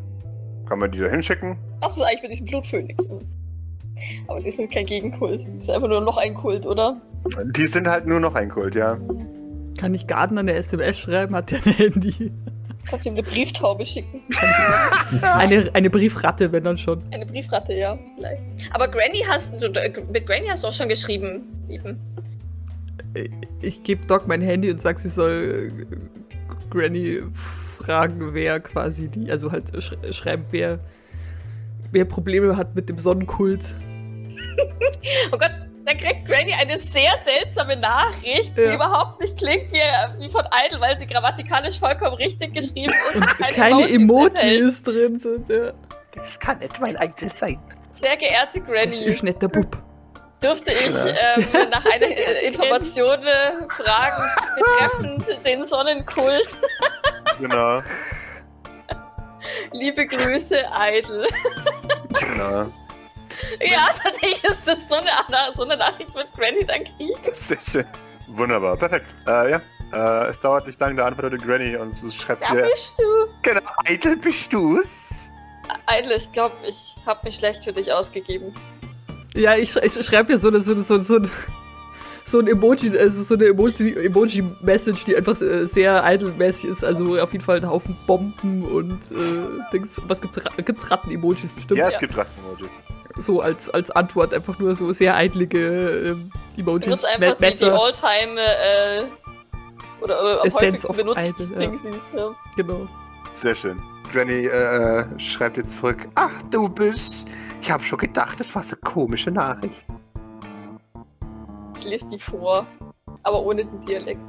Kann 0.67 0.79
man 0.79 0.91
die 0.91 0.99
da 0.99 1.07
hinschicken? 1.07 1.57
Was 1.81 1.97
ist 1.97 2.03
eigentlich 2.03 2.21
mit 2.23 2.31
diesem 2.31 2.45
Blutphönix? 2.47 3.07
Aber 4.27 4.39
die 4.39 4.51
sind 4.51 4.71
kein 4.71 4.85
Gegenkult. 4.85 5.45
Das 5.55 5.65
ist 5.65 5.69
einfach 5.69 5.87
nur 5.87 6.01
noch 6.01 6.17
ein 6.17 6.33
Kult, 6.33 6.65
oder? 6.65 6.99
Die 7.55 7.67
sind 7.67 7.87
halt 7.87 8.07
nur 8.07 8.19
noch 8.19 8.33
ein 8.35 8.49
Kult, 8.49 8.73
ja. 8.75 8.97
Kann 9.81 9.95
ich 9.95 10.05
Garten 10.05 10.37
an 10.37 10.45
der 10.45 10.57
SMS 10.57 10.99
schreiben? 10.99 11.33
Hat 11.33 11.49
der 11.49 11.57
ein 11.65 11.73
Handy? 11.73 12.31
Kannst 12.87 13.07
ihm 13.07 13.13
eine 13.13 13.23
Brieftaube 13.23 13.83
schicken. 13.83 14.21
Eine, 15.23 15.71
eine 15.73 15.89
Briefratte, 15.89 16.51
wenn 16.51 16.63
dann 16.63 16.77
schon. 16.77 17.01
Eine 17.11 17.25
Briefratte, 17.25 17.73
ja, 17.73 17.97
vielleicht. 18.15 18.43
Aber 18.69 18.87
Granny 18.87 19.25
hast 19.27 19.51
du, 19.59 19.69
mit 20.11 20.27
Granny 20.27 20.45
hast 20.49 20.63
du 20.63 20.67
auch 20.67 20.73
schon 20.73 20.87
geschrieben, 20.87 21.65
Lieben. 21.67 21.99
Ich 23.63 23.81
gebe 23.81 24.05
Doc 24.05 24.27
mein 24.27 24.41
Handy 24.41 24.69
und 24.69 24.79
sag, 24.79 24.99
sie 24.99 25.09
soll 25.09 25.71
äh, 25.73 25.85
Granny 26.69 27.23
fragen, 27.33 28.35
wer 28.35 28.59
quasi 28.59 29.07
die, 29.07 29.31
also 29.31 29.51
halt 29.51 29.71
sch 29.81 29.95
schreiben, 30.11 30.45
wer, 30.51 30.77
wer 31.91 32.05
Probleme 32.05 32.55
hat 32.55 32.75
mit 32.75 32.87
dem 32.87 32.99
Sonnenkult. 32.99 33.75
Oh 35.31 35.37
Gott, 35.37 35.51
dann 35.91 35.97
kriegt 35.97 36.25
Granny 36.27 36.53
eine 36.53 36.79
sehr 36.79 37.11
seltsame 37.25 37.75
Nachricht, 37.77 38.55
die 38.57 38.61
Ja. 38.61 38.75
überhaupt 38.75 39.19
nicht 39.21 39.37
klingt 39.37 39.71
wie, 39.71 39.79
wie 40.19 40.29
von 40.29 40.45
Idle, 40.65 40.79
weil 40.81 40.97
sie 40.97 41.05
grammatikalisch 41.07 41.79
vollkommen 41.79 42.15
richtig 42.15 42.53
geschrieben 42.53 42.93
ist. 43.09 43.15
Und 43.15 43.27
keine 43.37 43.53
keine 43.53 43.89
Emojis. 43.89 43.95
Emojis 44.43 44.83
drin 44.83 45.19
sind. 45.19 45.49
Ja. 45.49 45.71
Das 46.15 46.39
kann 46.39 46.59
nicht 46.59 46.79
mein 46.79 46.97
Eitel 46.97 47.31
sein. 47.31 47.59
Sehr 47.93 48.17
geehrte 48.17 48.59
Das 48.59 48.67
Granny, 48.67 49.03
ist 49.05 49.23
netter 49.23 49.47
Bub. 49.47 49.77
dürfte 50.41 50.71
ich 50.71 50.87
ähm, 50.87 51.69
nach 51.69 51.85
einer 51.85 52.41
Information 52.41 53.19
äh, 53.23 53.51
fragen 53.69 54.23
betreffend 54.55 55.45
den 55.45 55.65
Sonnenkult. 55.65 56.47
Genau, 57.39 57.81
Liebe 59.71 60.05
Grüße, 60.05 60.63
Idle. 60.79 61.25
genau. 62.19 62.71
Ja, 63.59 63.87
tatsächlich 64.01 64.43
ist 64.43 64.67
das 64.67 64.87
so 64.87 64.95
eine, 64.95 65.09
so 65.53 65.63
eine 65.63 65.77
Nachricht 65.77 66.13
wird 66.15 66.27
Granny 66.35 66.65
dann 66.65 66.83
kriegen. 66.83 67.13
Sehr 67.33 67.59
schön. 67.59 67.85
Wunderbar, 68.27 68.77
perfekt. 68.77 69.05
Äh, 69.27 69.51
ja, 69.51 69.61
äh, 69.91 70.29
es 70.29 70.39
dauert 70.39 70.67
nicht 70.67 70.79
lange, 70.79 70.95
da 70.95 71.05
antwortet 71.07 71.41
Granny 71.43 71.75
und 71.75 71.91
sie 71.91 72.09
schreibt 72.11 72.41
Wer 72.49 72.63
dir, 72.63 72.69
bist 72.69 72.97
du? 72.97 73.03
genau, 73.41 73.61
Eitel 73.85 74.15
bist 74.17 74.53
du's? 74.53 75.29
Idle, 75.89 76.15
ich 76.15 76.31
glaube, 76.31 76.55
ich 76.67 76.95
habe 77.05 77.19
mich 77.23 77.35
schlecht 77.35 77.63
für 77.63 77.73
dich 77.73 77.91
ausgegeben. 77.91 78.53
Ja, 79.33 79.55
ich, 79.55 79.75
ich 79.75 80.05
schreibe 80.05 80.27
hier 80.27 80.37
so, 80.37 80.49
eine, 80.49 80.59
so, 80.61 80.73
eine, 80.73 80.81
so, 80.83 80.97
so, 80.99 81.15
ein, 81.17 81.29
so 82.25 82.39
ein 82.39 82.47
Emoji, 82.47 82.97
also 82.97 83.23
so 83.23 83.35
eine 83.35 83.45
Emoji- 83.45 83.97
Emoji-Message, 83.97 85.05
die 85.05 85.15
einfach 85.15 85.39
äh, 85.41 85.65
sehr 85.65 86.03
idle-mäßig 86.05 86.69
ist. 86.69 86.83
Also 86.83 87.17
auf 87.19 87.31
jeden 87.31 87.43
Fall 87.43 87.57
ein 87.57 87.69
Haufen 87.69 87.97
Bomben 88.05 88.63
und 88.65 88.99
äh, 89.11 89.15
Dings. 89.71 90.01
Was 90.07 90.19
gibt's? 90.21 90.43
Ra 90.45 90.49
gibt's 90.57 90.89
Ratten-Emojis 90.91 91.53
bestimmt? 91.53 91.77
Ja, 91.79 91.87
es 91.87 91.93
Ja. 91.95 91.99
gibt 92.01 92.17
Ratten-Emoji. 92.17 92.69
So 93.17 93.41
als, 93.41 93.69
als 93.69 93.91
Antwort 93.91 94.33
einfach 94.33 94.57
nur 94.59 94.75
so 94.75 94.91
sehr 94.93 95.15
eidelige 95.15 95.67
ähm, 96.11 96.31
Du 96.55 96.61
Emojis. 96.61 96.87
nutzt 96.87 97.05
einfach 97.05 97.35
die, 97.37 97.57
die 97.57 97.65
All-Time 97.65 98.39
äh, 98.39 99.03
oder, 100.01 100.21
oder 100.21 100.41
am 100.41 100.47
Essence 100.47 100.83
häufigsten 100.83 100.95
benutzt 100.95 101.41
Idle, 101.41 101.53
ja. 101.53 101.59
Dingsies. 101.59 102.11
Ja. 102.15 102.29
genau. 102.55 102.87
Sehr 103.33 103.55
schön. 103.55 103.81
Granny 104.11 104.45
äh, 104.45 104.99
äh, 104.99 105.19
schreibt 105.19 105.57
jetzt 105.57 105.77
zurück, 105.77 106.07
ach 106.15 106.31
du 106.49 106.67
bist, 106.67 107.29
ich 107.61 107.71
habe 107.71 107.83
schon 107.83 107.99
gedacht, 107.99 108.39
das 108.39 108.53
war 108.55 108.63
so 108.63 108.75
komische 108.83 109.31
Nachricht. 109.31 109.85
Ich 111.77 111.85
lese 111.85 112.09
die 112.09 112.19
vor, 112.19 112.67
aber 113.23 113.41
ohne 113.41 113.63
den 113.65 113.79
Dialekt. 113.81 114.21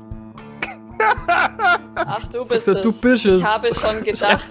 Ach, 1.97 2.29
du 2.29 2.45
bist 2.45 2.69
er, 2.69 2.77
es. 2.77 2.83
du 2.83 3.09
bist 3.09 3.27
es. 3.27 3.39
Ich 3.41 3.45
habe 3.45 3.75
schon 3.75 4.05
gedacht, 4.05 4.45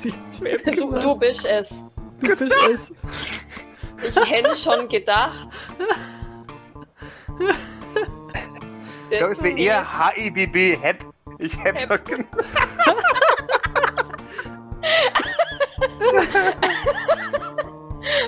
du, 0.78 1.00
du 1.00 1.16
bist 1.16 1.46
es. 1.46 1.86
du 2.20 2.36
bist 2.36 2.54
es. 2.70 2.92
Ich 4.08 4.16
hätte 4.30 4.56
schon 4.56 4.88
gedacht. 4.90 5.48
Ich 9.10 9.18
glaube, 9.18 9.34
es 9.34 9.44
wäre 9.44 9.58
eher 9.58 9.86
HIBB, 10.16 10.82
HEP. 10.82 11.06
Ich 11.40 11.58
hab 11.58 11.78
Hep. 11.78 11.90
noch 11.90 12.04
gen- 12.04 12.28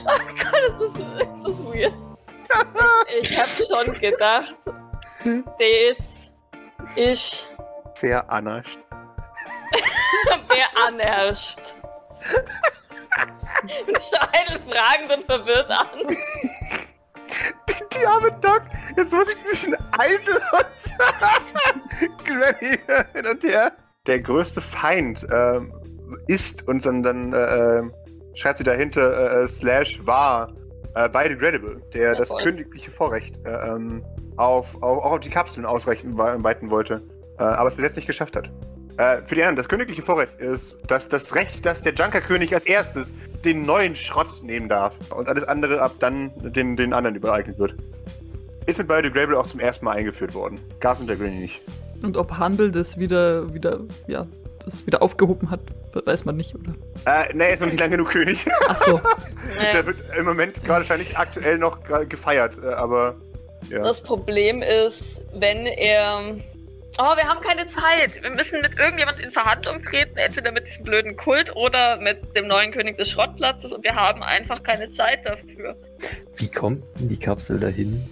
Oh 0.06 0.20
Gott, 0.42 0.64
ist 0.82 0.98
das, 0.98 1.28
ist 1.28 1.44
das 1.44 1.64
weird. 1.66 1.94
Ich, 3.22 3.32
ich 3.32 3.40
hab 3.40 3.48
schon 3.86 3.94
gedacht, 4.00 4.56
das 4.66 6.32
ist 6.96 7.50
Fair 7.96 8.30
Anascht. 8.32 8.80
wer 13.64 13.88
anerst. 13.88 14.16
Scheidel 14.16 14.60
fragend 14.70 15.12
und 15.16 15.24
verwirrt 15.26 15.70
an. 15.70 16.08
Die 18.00 18.06
arme 18.06 18.32
Doc, 18.42 18.62
jetzt 18.98 19.14
muss 19.14 19.28
ich 19.30 19.40
zwischen 19.40 19.74
Idle 19.74 20.42
und 20.52 22.18
Granny 22.26 22.78
hin 23.14 23.26
und 23.32 23.44
her. 23.44 23.72
Der 24.08 24.20
größte 24.20 24.62
Feind 24.62 25.26
ähm, 25.32 25.74
ist 26.28 26.68
und 26.68 26.86
dann, 26.86 27.02
dann 27.04 27.34
äh, 27.34 27.80
äh, 27.80 27.84
schreibt 28.36 28.58
sie 28.58 28.64
dahinter 28.64 29.42
äh, 29.42 29.44
äh, 29.44 29.48
slash 29.48 30.06
war 30.06 30.52
äh, 30.96 31.08
beide 31.10 31.38
Gradible, 31.38 31.78
der 31.94 32.10
Ja, 32.12 32.16
das 32.16 32.30
voll. 32.30 32.44
königliche 32.44 32.92
Vorrecht 32.92 33.38
äh, 33.46 33.50
ähm, 33.50 34.04
auf, 34.38 34.76
auf, 34.84 35.04
auch 35.04 35.12
auf 35.14 35.20
die 35.22 35.30
Kapseln 35.30 35.66
ausreichen 35.66 36.18
wei- 36.18 36.36
weiten 36.44 36.70
wollte, 36.70 37.02
äh, 37.40 37.44
aber 37.44 37.70
es 37.70 37.76
bis 37.76 37.86
jetzt 37.86 37.96
nicht 37.96 38.08
geschafft 38.08 38.36
hat. 38.36 38.52
Äh, 38.98 39.22
für 39.26 39.36
die 39.36 39.42
anderen, 39.42 39.56
das 39.56 39.68
königliche 39.68 40.02
Vorrecht 40.02 40.40
ist, 40.40 40.78
dass 40.88 41.10
das 41.10 41.34
Recht, 41.36 41.66
dass 41.66 41.82
der 41.82 41.94
Junkerkönig 41.94 42.54
als 42.54 42.66
erstes 42.66 43.14
den 43.44 43.66
neuen 43.66 43.96
Schrott 43.96 44.44
nehmen 44.44 44.70
darf 44.70 44.96
und 45.12 45.28
alles 45.28 45.44
andere 45.44 45.82
ab 45.82 45.94
dann 46.00 46.32
den, 46.36 46.78
den 46.78 46.94
anderen 46.94 47.16
übereignet 47.16 47.58
wird. 47.58 47.76
Ist 48.66 48.78
mit 48.78 48.88
Biodegradable 48.88 49.38
auch 49.38 49.48
zum 49.48 49.60
ersten 49.60 49.86
Mal 49.86 49.94
eingeführt 49.94 50.34
worden. 50.34 50.60
Gab 50.80 50.96
es 50.96 51.02
unter 51.02 51.16
Granny 51.16 51.38
nicht. 51.38 51.62
Und 52.02 52.18
ob 52.18 52.38
Handel 52.38 52.72
das 52.72 52.98
wieder, 52.98 53.54
wieder, 53.54 53.80
ja, 54.08 54.28
das 54.64 54.86
wieder 54.86 55.02
aufgehoben 55.02 55.50
hat, 55.50 55.62
weiß 56.06 56.26
man 56.26 56.38
nicht, 56.38 56.54
oder? 56.56 56.74
Äh, 57.06 57.34
ne, 57.34 57.46
er 57.46 57.54
ist 57.54 57.62
noch 57.62 57.68
nicht 57.68 57.80
lange 57.80 57.92
genug 57.92 58.10
König. 58.10 58.46
Ach 58.68 58.78
so. 58.78 59.02
Der 59.74 59.86
wird 59.86 60.04
im 60.18 60.26
Moment 60.26 60.64
gerade 60.64 60.82
wahrscheinlich 60.82 61.18
aktuell 61.18 61.58
noch 61.58 61.80
gefeiert, 62.08 62.60
äh, 62.64 62.68
aber 62.68 63.16
ja. 63.70 63.82
das 63.82 64.04
Problem 64.04 64.62
ist, 64.62 65.26
wenn 65.34 65.66
er. 65.66 66.36
Oh, 67.00 67.18
wir 67.18 67.28
haben 67.28 67.42
keine 67.42 67.66
Zeit. 67.66 68.22
Wir 68.22 68.30
müssen 68.30 68.62
mit 68.62 68.78
irgendjemand 68.78 69.20
in 69.20 69.32
Verhandlung 69.32 69.82
treten, 69.82 70.16
entweder 70.16 70.52
mit 70.52 70.68
diesem 70.68 70.84
blöden 70.84 71.18
Kult 71.18 71.56
oder 71.56 71.98
mit 72.00 72.36
dem 72.36 72.46
neuen 72.46 72.72
König 72.72 72.98
des 73.00 73.10
Schrottplatzes 73.10 73.74
und 73.74 73.84
wir 73.84 73.96
haben 73.96 74.22
einfach 74.22 74.62
keine 74.62 74.90
Zeit 74.90 75.26
dafür. 75.26 75.76
Wie 76.36 76.50
kommt 76.50 76.84
denn 77.00 77.10
die 77.10 77.18
Kapsel 77.18 77.60
dahin? 77.60 78.08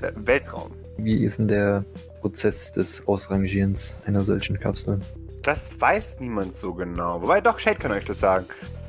Äh, 0.00 0.12
Weltraum. 0.14 0.70
Wie 0.96 1.22
ist 1.22 1.40
denn 1.40 1.48
der 1.48 1.84
Prozess 2.22 2.72
des 2.72 3.06
Ausrangierens 3.06 3.94
einer 4.06 4.22
solchen 4.22 4.58
Kapsel? 4.58 4.98
Das 5.42 5.78
weiß 5.78 6.20
niemand 6.20 6.54
so 6.54 6.72
genau. 6.72 7.20
Wobei 7.20 7.42
doch, 7.42 7.58
Shade 7.58 7.78
kann 7.78 7.92
euch 7.92 8.04
das 8.04 8.20
sagen. 8.20 8.46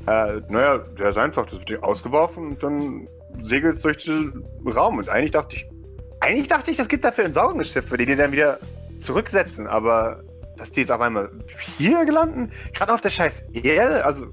Äh, 0.07 0.39
naja, 0.47 0.77
der 0.77 1.09
ist 1.09 1.17
einfach, 1.17 1.45
das 1.47 1.67
wird 1.67 1.83
ausgeworfen 1.83 2.51
und 2.51 2.63
dann 2.63 3.09
segelt 3.41 3.75
es 3.75 3.81
durch 3.81 4.05
den 4.05 4.45
Raum. 4.73 4.99
Und 4.99 5.09
eigentlich 5.09 5.31
dachte 5.31 5.57
ich, 5.57 5.67
eigentlich 6.21 6.47
dachte 6.47 6.71
ich, 6.71 6.77
das 6.77 6.87
gibt 6.87 7.03
dafür 7.03 7.25
Entsorgungsschiffe, 7.25 7.97
die 7.97 8.05
die 8.05 8.15
dann 8.15 8.31
wieder 8.31 8.59
zurücksetzen, 8.95 9.67
aber 9.67 10.23
dass 10.57 10.71
die 10.71 10.81
jetzt 10.81 10.91
auf 10.91 11.01
einmal 11.01 11.29
hier 11.77 12.05
gelanden, 12.05 12.49
gerade 12.73 12.93
auf 12.93 13.01
der 13.01 13.09
scheiß 13.09 13.45
Erde, 13.53 14.05
also 14.05 14.27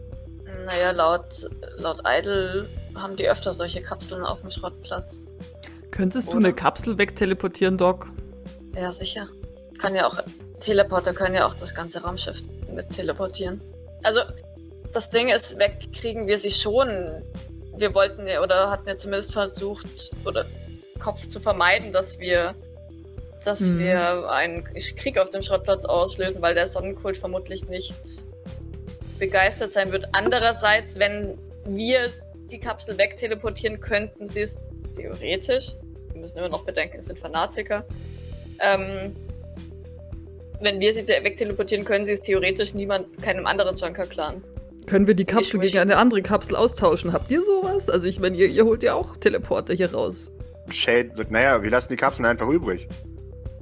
Naja, 0.66 0.90
laut, 0.90 1.48
laut 1.76 2.00
Idle 2.06 2.68
haben 2.94 3.16
die 3.16 3.28
öfter 3.28 3.54
solche 3.54 3.80
Kapseln 3.80 4.22
auf 4.24 4.40
dem 4.40 4.50
Schrottplatz. 4.50 5.22
Könntest 5.90 6.28
du 6.28 6.36
Oder? 6.36 6.46
eine 6.46 6.52
Kapsel 6.52 6.98
wegteleportieren, 6.98 7.76
Doc? 7.76 8.06
Ja, 8.74 8.92
sicher. 8.92 9.28
Kann 9.78 9.94
ja 9.94 10.06
auch. 10.06 10.18
Teleporter 10.60 11.14
können 11.14 11.34
ja 11.34 11.46
auch 11.46 11.54
das 11.54 11.74
ganze 11.74 12.02
Raumschiff 12.02 12.42
mit 12.72 12.90
teleportieren. 12.90 13.60
Also, 14.02 14.20
das 14.92 15.10
Ding 15.10 15.30
ist, 15.30 15.58
wegkriegen 15.58 16.26
wir 16.26 16.36
sie 16.38 16.50
schon. 16.50 16.88
Wir 17.76 17.94
wollten 17.94 18.26
ja, 18.26 18.42
oder 18.42 18.70
hatten 18.70 18.88
ja 18.88 18.96
zumindest 18.96 19.32
versucht, 19.32 20.14
oder 20.24 20.44
Kopf 20.98 21.26
zu 21.26 21.40
vermeiden, 21.40 21.92
dass 21.92 22.18
wir, 22.18 22.54
dass 23.46 23.60
Mhm. 23.70 23.78
wir 23.78 24.30
einen 24.30 24.64
Krieg 24.64 25.18
auf 25.18 25.30
dem 25.30 25.42
Schrottplatz 25.42 25.84
auslösen, 25.84 26.40
weil 26.42 26.54
der 26.54 26.66
Sonnenkult 26.66 27.16
vermutlich 27.16 27.68
nicht 27.68 28.24
begeistert 29.18 29.72
sein 29.72 29.92
wird. 29.92 30.08
Andererseits, 30.12 30.98
wenn 30.98 31.38
wir 31.64 32.08
die 32.50 32.58
Kapsel 32.58 32.98
wegteleportieren 32.98 33.80
könnten, 33.80 34.26
sie 34.26 34.40
ist 34.40 34.58
theoretisch, 34.96 35.74
wir 36.12 36.20
müssen 36.20 36.38
immer 36.38 36.48
noch 36.48 36.64
bedenken, 36.64 36.98
es 36.98 37.06
sind 37.06 37.18
Fanatiker, 37.18 37.84
ähm, 38.60 39.14
wenn 40.60 40.80
wir 40.80 40.92
sie 40.92 41.06
wegteleportieren, 41.06 41.84
können 41.84 42.04
sie 42.04 42.12
es 42.12 42.20
theoretisch 42.20 42.74
niemand, 42.74 43.22
keinem 43.22 43.46
anderen 43.46 43.76
Junker-Clan. 43.76 44.42
Können 44.86 45.06
wir 45.06 45.14
die 45.14 45.24
Kapsel 45.24 45.60
gegen 45.60 45.78
eine 45.78 45.96
andere 45.96 46.20
Kapsel 46.22 46.56
austauschen? 46.56 47.12
Habt 47.12 47.30
ihr 47.30 47.42
sowas? 47.42 47.88
Also 47.88 48.06
ich 48.08 48.18
meine, 48.18 48.36
ihr, 48.36 48.48
ihr 48.48 48.64
holt 48.64 48.82
ja 48.82 48.94
auch 48.94 49.16
Teleporter 49.16 49.72
hier 49.72 49.92
raus. 49.92 50.30
Shade 50.68 51.10
sagt, 51.12 51.30
naja, 51.30 51.62
wir 51.62 51.70
lassen 51.70 51.92
die 51.92 51.96
Kapseln 51.96 52.26
einfach 52.26 52.48
übrig. 52.48 52.88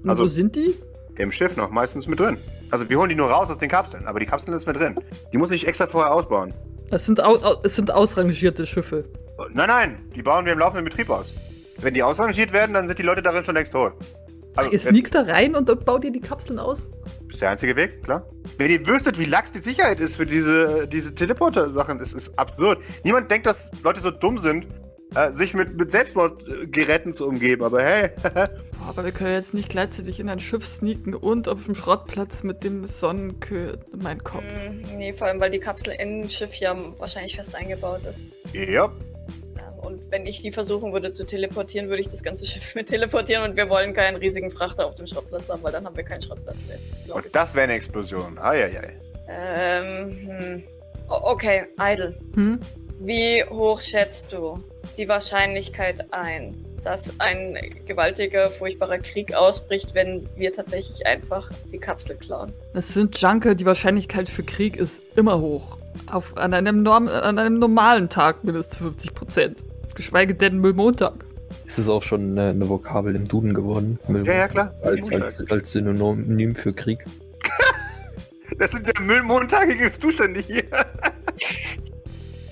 Und 0.03 0.11
Also- 0.11 0.25
wo 0.25 0.27
sind 0.27 0.57
die? 0.57 0.75
Im 1.19 1.33
Schiff 1.33 1.57
noch, 1.57 1.71
meistens 1.71 2.07
mit 2.07 2.21
drin. 2.21 2.39
Also 2.71 2.89
wir 2.89 2.99
holen 2.99 3.09
die 3.09 3.15
nur 3.17 3.29
raus 3.29 3.51
aus 3.51 3.59
den 3.59 3.69
Kapseln, 3.69 4.07
aber 4.07 4.21
die 4.21 4.27
Kapseln 4.27 4.57
ist 4.57 4.67
mit 4.67 4.77
drin. 4.77 4.95
Die 5.33 5.39
muss 5.39 5.51
ich 5.51 5.67
extra 5.67 5.87
vorher 5.87 6.13
ausbauen. 6.13 6.55
Es 6.91 7.07
sind, 7.07 7.23
au, 7.23 7.35
au, 7.43 7.57
es 7.65 7.75
sind 7.75 7.91
ausrangierte 7.91 8.67
Schiffe. 8.67 9.05
Nein, 9.53 9.69
nein, 9.69 10.11
die 10.15 10.23
bauen 10.23 10.45
wir 10.45 10.53
im 10.53 10.59
laufenden 10.59 10.85
Betrieb 10.85 11.11
aus. 11.11 11.33
Wenn 11.81 11.95
die 11.95 12.03
ausrangiert 12.03 12.53
werden, 12.53 12.73
dann 12.75 12.87
sind 12.87 12.99
die 12.99 13.03
Leute 13.03 13.23
darin 13.23 13.43
schon 13.45 13.55
längst 13.55 13.73
tot. 13.73 13.93
Also, 14.57 14.71
ihr 14.73 14.79
sneakt 14.81 15.15
da 15.15 15.23
rein 15.23 15.55
und 15.55 15.69
dann 15.69 15.79
baut 15.85 16.05
ihr 16.05 16.11
die 16.11 16.21
Kapseln 16.21 16.59
aus? 16.59 16.91
ist 17.29 17.41
der 17.41 17.51
einzige 17.51 17.77
Weg, 17.77 18.03
klar. 18.03 18.29
Wenn 18.57 18.71
ihr 18.71 18.85
wüsstet, 18.87 19.19
wie 19.19 19.25
lax 19.25 19.53
die 19.53 19.59
Sicherheit 19.59 20.01
ist 20.01 20.17
für 20.17 20.27
diese, 20.27 20.89
diese 20.89 21.15
Teleporter-Sachen, 21.15 22.01
es 22.01 22.13
ist 22.13 22.37
absurd. 22.39 22.83
Niemand 23.05 23.31
denkt, 23.31 23.47
dass 23.47 23.71
Leute 23.85 24.01
so 24.01 24.11
dumm 24.11 24.39
sind, 24.39 24.67
äh, 25.15 25.33
sich 25.33 25.55
mit, 25.55 25.77
mit 25.77 25.91
Selbstmordgeräten 25.93 27.13
zu 27.13 27.29
umgeben, 27.29 27.63
aber 27.65 27.83
hey. 27.83 28.11
Aber 28.88 29.05
wir 29.05 29.12
können 29.12 29.35
jetzt 29.35 29.53
nicht 29.53 29.68
gleichzeitig 29.68 30.18
in 30.18 30.31
ein 30.31 30.40
Schiff 30.40 30.66
sneaken 30.66 31.14
und 31.14 31.46
auf 31.46 31.66
dem 31.66 31.74
Schrottplatz 31.74 32.42
mit 32.42 32.64
dem 32.64 32.87
Sonnenkö... 32.87 33.77
Mein 33.94 34.24
Kopf. 34.24 34.42
Mm, 34.44 34.96
Nee, 34.96 35.12
vor 35.12 35.27
allem, 35.27 35.38
weil 35.40 35.51
die 35.51 35.59
Kapsel 35.61 35.92
in 35.92 36.22
dem 36.22 36.29
Schiff 36.31 36.55
ja 36.55 36.74
wahrscheinlich 36.98 37.37
fest 37.37 37.55
eingebaut 37.55 38.01
ist. 38.09 38.27
ja. 38.55 38.87
Ähm, 38.87 39.79
Und 39.79 40.11
wenn 40.11 40.24
ich 40.27 40.40
die 40.40 40.51
versuchen 40.53 40.92
würde 40.94 41.12
zu 41.12 41.27
teleportieren, 41.27 41.88
würde 41.90 42.01
ich 42.01 42.09
das 42.09 42.22
ganze 42.22 42.46
Schiff 42.46 42.74
mit 42.74 42.88
teleportieren 42.88 43.44
und 43.48 43.57
wir 43.57 43.68
wollen 43.68 43.92
keinen 43.92 44.16
riesigen 44.16 44.51
Frachter 44.51 44.87
auf 44.87 44.94
dem 44.94 45.07
Schrottplatz 45.07 45.51
haben, 45.51 45.62
weil 45.62 45.72
dann 45.72 45.85
haben 45.85 45.96
wir 45.96 46.05
keinen 46.05 46.22
Schrottplatz 46.22 46.64
mehr. 46.66 46.79
Und 47.14 47.27
ich. 47.27 47.33
das 47.33 47.55
wäre 47.55 47.64
eine 47.64 47.74
Explosion. 47.74 48.38
Eieiei. 48.38 48.94
Ähm, 49.29 50.18
hm. 50.27 50.62
O- 51.11 51.33
Okay, 51.33 51.64
Idle. 51.79 52.18
Hm? 52.35 52.59
Wie 53.01 53.44
hoch 53.44 53.83
schätzt 53.83 54.33
du 54.33 54.62
die 54.96 55.07
Wahrscheinlichkeit 55.09 56.12
ein, 56.12 56.64
dass 56.83 57.19
ein 57.19 57.57
gewaltiger, 57.87 58.51
furchtbarer 58.51 58.99
Krieg 58.99 59.35
ausbricht, 59.35 59.95
wenn 59.95 60.29
wir 60.37 60.53
tatsächlich 60.53 61.07
einfach 61.07 61.51
die 61.73 61.79
Kapsel 61.79 62.17
klauen? 62.17 62.53
Das 62.75 62.95
sind 62.95 63.19
Junker, 63.19 63.55
die 63.55 63.67
Wahrscheinlichkeit 63.67 64.29
für 64.29 64.43
Krieg 64.43 64.77
ist 64.77 65.01
immer 65.17 65.41
hoch. 65.41 65.79
Auf, 66.11 66.37
an, 66.37 66.55
einem 66.55 66.83
Norm, 66.83 67.09
an 67.09 67.38
einem 67.38 67.59
normalen 67.59 68.09
Tag 68.09 68.45
mindestens 68.45 68.79
50 68.79 69.14
Prozent. 69.14 69.64
Geschweige 69.95 70.35
denn 70.35 70.59
Müllmontag. 70.59 71.25
Ist 71.64 71.79
es 71.79 71.88
auch 71.88 72.03
schon 72.03 72.33
eine, 72.33 72.51
eine 72.51 72.69
Vokabel 72.69 73.14
im 73.14 73.27
Duden 73.29 73.53
geworden? 73.53 73.99
Ja, 74.09 74.35
ja, 74.35 74.49
klar. 74.49 74.75
Als, 74.83 75.11
als, 75.12 75.51
als 75.51 75.73
Synonym 75.73 76.55
für 76.55 76.73
Krieg. 76.73 77.05
Das 78.59 78.73
sind 78.73 78.87
ja 78.87 78.95
müllmontagige 79.03 79.93
Zustände 79.99 80.41
hier. 80.41 80.64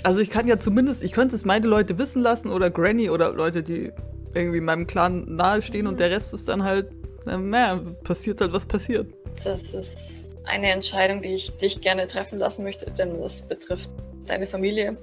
Also 0.02 0.20
ich 0.20 0.30
kann 0.30 0.46
ja 0.46 0.56
zumindest, 0.58 1.02
ich 1.02 1.10
könnte 1.10 1.34
es 1.34 1.44
meine 1.44 1.66
Leute 1.66 1.98
wissen 1.98 2.22
lassen 2.22 2.50
oder 2.50 2.70
Granny 2.70 3.10
oder 3.10 3.32
Leute, 3.32 3.64
die 3.64 3.92
irgendwie 4.36 4.60
meinem 4.60 4.86
Clan 4.86 5.24
nahestehen 5.34 5.86
und 5.86 5.98
der 5.98 6.10
Rest 6.10 6.34
ist 6.34 6.48
dann 6.48 6.62
halt, 6.62 6.88
na, 7.24 7.36
naja, 7.38 7.82
passiert 8.04 8.40
halt, 8.40 8.52
was 8.52 8.66
passiert. 8.66 9.08
Das 9.44 9.74
ist 9.74 10.32
eine 10.44 10.70
Entscheidung, 10.70 11.22
die 11.22 11.34
ich 11.34 11.56
dich 11.56 11.80
gerne 11.80 12.06
treffen 12.06 12.38
lassen 12.38 12.62
möchte, 12.62 12.90
denn 12.90 13.20
es 13.22 13.42
betrifft 13.42 13.90
deine 14.26 14.46
Familie. 14.46 14.96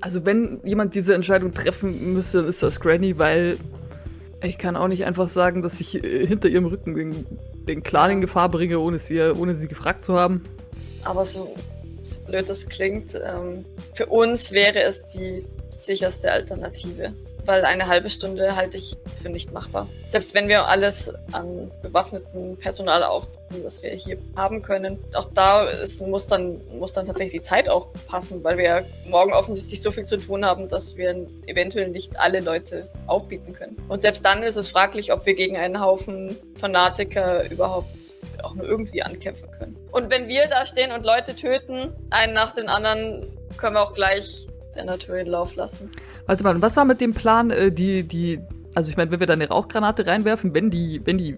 Also 0.00 0.24
wenn 0.24 0.60
jemand 0.64 0.94
diese 0.94 1.14
Entscheidung 1.14 1.52
treffen 1.52 2.12
müsste, 2.12 2.38
dann 2.38 2.48
ist 2.48 2.62
das 2.62 2.80
Granny, 2.80 3.18
weil 3.18 3.58
ich 4.42 4.58
kann 4.58 4.76
auch 4.76 4.88
nicht 4.88 5.04
einfach 5.04 5.28
sagen, 5.28 5.62
dass 5.62 5.80
ich 5.80 6.02
äh, 6.02 6.26
hinter 6.26 6.48
ihrem 6.48 6.66
Rücken 6.66 6.94
den, 6.94 7.26
den 7.66 7.82
Clan 7.82 8.10
in 8.12 8.20
Gefahr 8.20 8.48
bringe, 8.48 8.78
ohne 8.78 8.98
sie, 8.98 9.20
ohne 9.20 9.54
sie 9.56 9.68
gefragt 9.68 10.04
zu 10.04 10.14
haben. 10.14 10.42
Aber 11.04 11.24
so, 11.24 11.54
so 12.04 12.20
blöd 12.20 12.48
das 12.48 12.68
klingt, 12.68 13.14
ähm, 13.14 13.64
für 13.94 14.06
uns 14.06 14.52
wäre 14.52 14.82
es 14.82 15.06
die 15.06 15.44
sicherste 15.70 16.30
Alternative. 16.30 17.12
Weil 17.48 17.64
eine 17.64 17.86
halbe 17.86 18.10
Stunde 18.10 18.56
halte 18.56 18.76
ich 18.76 18.94
für 19.22 19.30
nicht 19.30 19.54
machbar. 19.54 19.88
Selbst 20.06 20.34
wenn 20.34 20.48
wir 20.48 20.66
alles 20.68 21.10
an 21.32 21.70
bewaffneten 21.80 22.58
Personal 22.58 23.02
aufbauen, 23.02 23.62
das 23.62 23.82
wir 23.82 23.88
hier 23.92 24.18
haben 24.36 24.60
können, 24.60 25.02
auch 25.14 25.30
da 25.32 25.66
ist, 25.66 26.06
muss, 26.06 26.26
dann, 26.26 26.60
muss 26.78 26.92
dann 26.92 27.06
tatsächlich 27.06 27.40
die 27.40 27.48
Zeit 27.48 27.70
auch 27.70 27.86
passen, 28.06 28.44
weil 28.44 28.58
wir 28.58 28.84
morgen 29.06 29.32
offensichtlich 29.32 29.80
so 29.80 29.90
viel 29.90 30.04
zu 30.04 30.18
tun 30.18 30.44
haben, 30.44 30.68
dass 30.68 30.98
wir 30.98 31.26
eventuell 31.46 31.88
nicht 31.88 32.20
alle 32.20 32.40
Leute 32.40 32.86
aufbieten 33.06 33.54
können. 33.54 33.78
Und 33.88 34.02
selbst 34.02 34.26
dann 34.26 34.42
ist 34.42 34.56
es 34.56 34.68
fraglich, 34.68 35.10
ob 35.10 35.24
wir 35.24 35.32
gegen 35.32 35.56
einen 35.56 35.80
Haufen 35.80 36.36
Fanatiker 36.54 37.50
überhaupt 37.50 38.18
auch 38.42 38.54
nur 38.56 38.66
irgendwie 38.66 39.02
ankämpfen 39.02 39.50
können. 39.52 39.74
Und 39.90 40.10
wenn 40.10 40.28
wir 40.28 40.48
da 40.48 40.66
stehen 40.66 40.92
und 40.92 41.06
Leute 41.06 41.34
töten, 41.34 41.94
einen 42.10 42.34
nach 42.34 42.52
den 42.52 42.68
anderen, 42.68 43.26
können 43.56 43.76
wir 43.76 43.80
auch 43.80 43.94
gleich 43.94 44.48
der 44.78 44.84
Natur 44.84 45.16
in 45.16 45.26
Lauf 45.26 45.54
lassen. 45.56 45.90
Warte 46.28 46.44
mal, 46.44 46.60
was 46.60 46.76
war 46.76 46.84
mit 46.84 47.00
dem 47.00 47.14
Plan, 47.14 47.50
äh, 47.50 47.72
die, 47.72 48.02
die, 48.02 48.38
also 48.74 48.90
ich 48.90 48.96
meine, 48.98 49.10
wenn 49.10 49.18
wir 49.18 49.26
da 49.26 49.32
eine 49.32 49.48
Rauchgranate 49.48 50.06
reinwerfen, 50.06 50.52
wenn 50.52 50.68
die, 50.70 51.00
wenn 51.04 51.16
die 51.16 51.36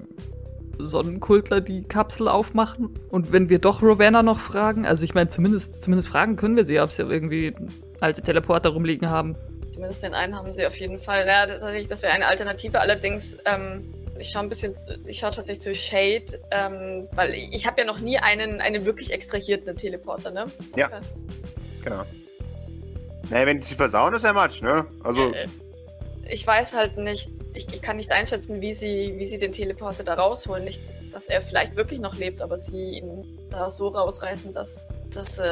Sonnenkultler 0.78 1.60
die 1.60 1.82
Kapsel 1.84 2.26
aufmachen 2.26 2.98
und 3.08 3.32
wenn 3.32 3.48
wir 3.48 3.60
doch 3.60 3.82
Rowena 3.82 4.22
noch 4.24 4.40
fragen, 4.40 4.86
also 4.86 5.04
ich 5.04 5.14
meine, 5.14 5.28
zumindest, 5.28 5.82
zumindest 5.82 6.08
fragen 6.08 6.34
können 6.36 6.56
wir 6.56 6.64
sie, 6.66 6.80
ob 6.80 6.90
sie 6.90 7.02
irgendwie 7.02 7.54
alte 8.00 8.20
Teleporter 8.22 8.70
rumliegen 8.70 9.10
haben. 9.10 9.36
Zumindest 9.72 10.02
den 10.02 10.14
einen 10.14 10.34
haben 10.36 10.52
sie 10.52 10.66
auf 10.66 10.74
jeden 10.76 10.98
Fall. 10.98 11.24
Ja, 11.26 11.46
tatsächlich, 11.46 11.86
das 11.86 12.02
wäre 12.02 12.12
eine 12.12 12.26
Alternative. 12.26 12.80
Allerdings, 12.80 13.36
ähm, 13.44 13.94
ich 14.18 14.30
schaue 14.30 14.42
ein 14.42 14.48
bisschen, 14.48 14.74
zu- 14.74 14.98
ich 15.06 15.18
schaue 15.18 15.30
tatsächlich 15.30 15.60
zu 15.60 15.72
Shade, 15.74 16.24
ähm, 16.50 17.06
weil 17.14 17.32
ich, 17.34 17.54
ich 17.54 17.66
habe 17.66 17.80
ja 17.82 17.86
noch 17.86 18.00
nie 18.00 18.18
einen, 18.18 18.60
einen 18.60 18.84
wirklich 18.84 19.12
extrahierten 19.12 19.76
Teleporter, 19.76 20.32
ne? 20.32 20.46
Ja. 20.76 20.90
Genau. 21.84 22.02
Naja, 23.30 23.46
wenn 23.46 23.60
die 23.60 23.66
sie 23.66 23.74
versauen, 23.76 24.12
ist 24.14 24.24
ja 24.24 24.32
Matsch, 24.32 24.60
ne? 24.62 24.84
Also, 25.02 25.30
Äh, 25.32 25.46
Ich 26.32 26.46
weiß 26.46 26.76
halt 26.76 26.96
nicht, 26.96 27.30
ich, 27.54 27.66
ich 27.74 27.82
kann 27.82 27.96
nicht 27.96 28.12
einschätzen, 28.12 28.60
wie 28.60 28.72
sie, 28.72 29.14
wie 29.18 29.26
sie 29.26 29.38
den 29.38 29.50
Teleporter 29.50 30.04
da 30.04 30.14
rausholen. 30.14 30.62
Nicht, 30.64 30.80
dass 31.12 31.28
er 31.28 31.40
vielleicht 31.42 31.74
wirklich 31.74 31.98
noch 31.98 32.16
lebt, 32.16 32.40
aber 32.40 32.56
sie 32.56 32.98
ihn 32.98 33.24
da 33.50 33.68
so 33.68 33.88
rausreißen, 33.88 34.54
dass 34.54 34.86
das 35.12 35.40
äh, 35.40 35.48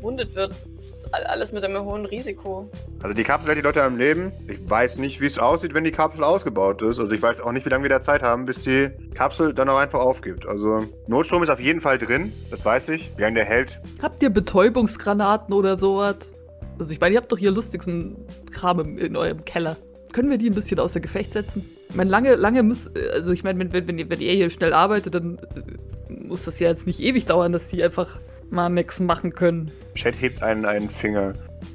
wundet 0.00 0.34
wird. 0.34 0.52
Das 0.76 0.86
ist 0.86 1.08
all- 1.14 1.24
alles 1.24 1.52
mit 1.52 1.62
einem 1.62 1.84
hohen 1.84 2.06
Risiko. 2.06 2.70
also 3.02 3.14
die 3.14 3.22
Kapsel 3.22 3.48
hält 3.48 3.58
die 3.58 3.62
Leute 3.62 3.82
am 3.82 3.98
Leben. 3.98 4.32
Ich 4.48 4.58
weiß 4.70 4.96
nicht, 4.96 5.20
wie 5.20 5.26
es 5.26 5.38
aussieht, 5.38 5.74
wenn 5.74 5.84
die 5.84 5.92
Kapsel 5.92 6.24
ausgebaut 6.24 6.80
ist. 6.80 6.98
Also 6.98 7.12
ich 7.12 7.20
weiß 7.20 7.42
auch 7.42 7.52
nicht, 7.52 7.66
wie 7.66 7.68
lange 7.68 7.82
wir 7.84 7.90
da 7.90 8.00
Zeit 8.00 8.22
haben, 8.22 8.46
bis 8.46 8.62
die 8.62 8.88
Kapsel 9.12 9.52
dann 9.52 9.68
auch 9.68 9.76
einfach 9.76 10.00
aufgibt. 10.00 10.46
Also 10.46 10.84
Notstrom 11.06 11.42
ist 11.42 11.50
auf 11.50 11.60
jeden 11.60 11.82
Fall 11.82 11.98
drin, 11.98 12.32
das 12.50 12.64
weiß 12.64 12.88
ich. 12.90 13.12
Wie 13.18 13.22
lange 13.22 13.34
der 13.34 13.44
hält, 13.44 13.78
Habt 14.00 14.22
ihr 14.22 14.30
Betäubungsgranaten 14.30 15.52
oder 15.52 15.78
sowas? 15.78 16.32
Also 16.78 16.92
ich 16.92 17.00
meine, 17.00 17.14
ihr 17.14 17.20
habt 17.20 17.30
doch 17.30 17.38
hier 17.38 17.50
lustigsten 17.50 18.16
Kram 18.52 18.80
im, 18.80 18.98
in 18.98 19.16
eurem 19.16 19.44
Keller. 19.44 19.76
Können 20.12 20.30
wir 20.30 20.38
die 20.38 20.48
ein 20.50 20.54
bisschen 20.54 20.78
außer 20.78 21.00
Gefecht 21.00 21.32
setzen? 21.32 21.68
Ich 21.88 21.96
meine, 21.96 22.10
lange, 22.10 22.34
lange 22.36 22.62
muss, 22.62 22.88
also 23.12 23.32
ich 23.32 23.42
meine, 23.44 23.58
wenn, 23.60 23.72
wenn, 23.72 23.88
wenn, 23.88 23.98
ihr- 23.98 24.10
wenn 24.10 24.20
ihr 24.20 24.32
hier 24.32 24.50
schnell 24.50 24.72
arbeitet, 24.72 25.14
dann 25.14 25.38
äh, 25.38 26.12
muss 26.12 26.44
das 26.44 26.58
ja 26.60 26.68
jetzt 26.68 26.86
nicht 26.86 27.00
ewig 27.00 27.26
dauern, 27.26 27.52
dass 27.52 27.68
die 27.68 27.82
einfach 27.82 28.18
mal 28.50 28.68
nichts 28.68 29.00
machen 29.00 29.32
können. 29.32 29.70
Chat 29.94 30.20
hebt 30.20 30.42
einen, 30.42 30.64
einen 30.64 30.88
Finger. 30.88 31.34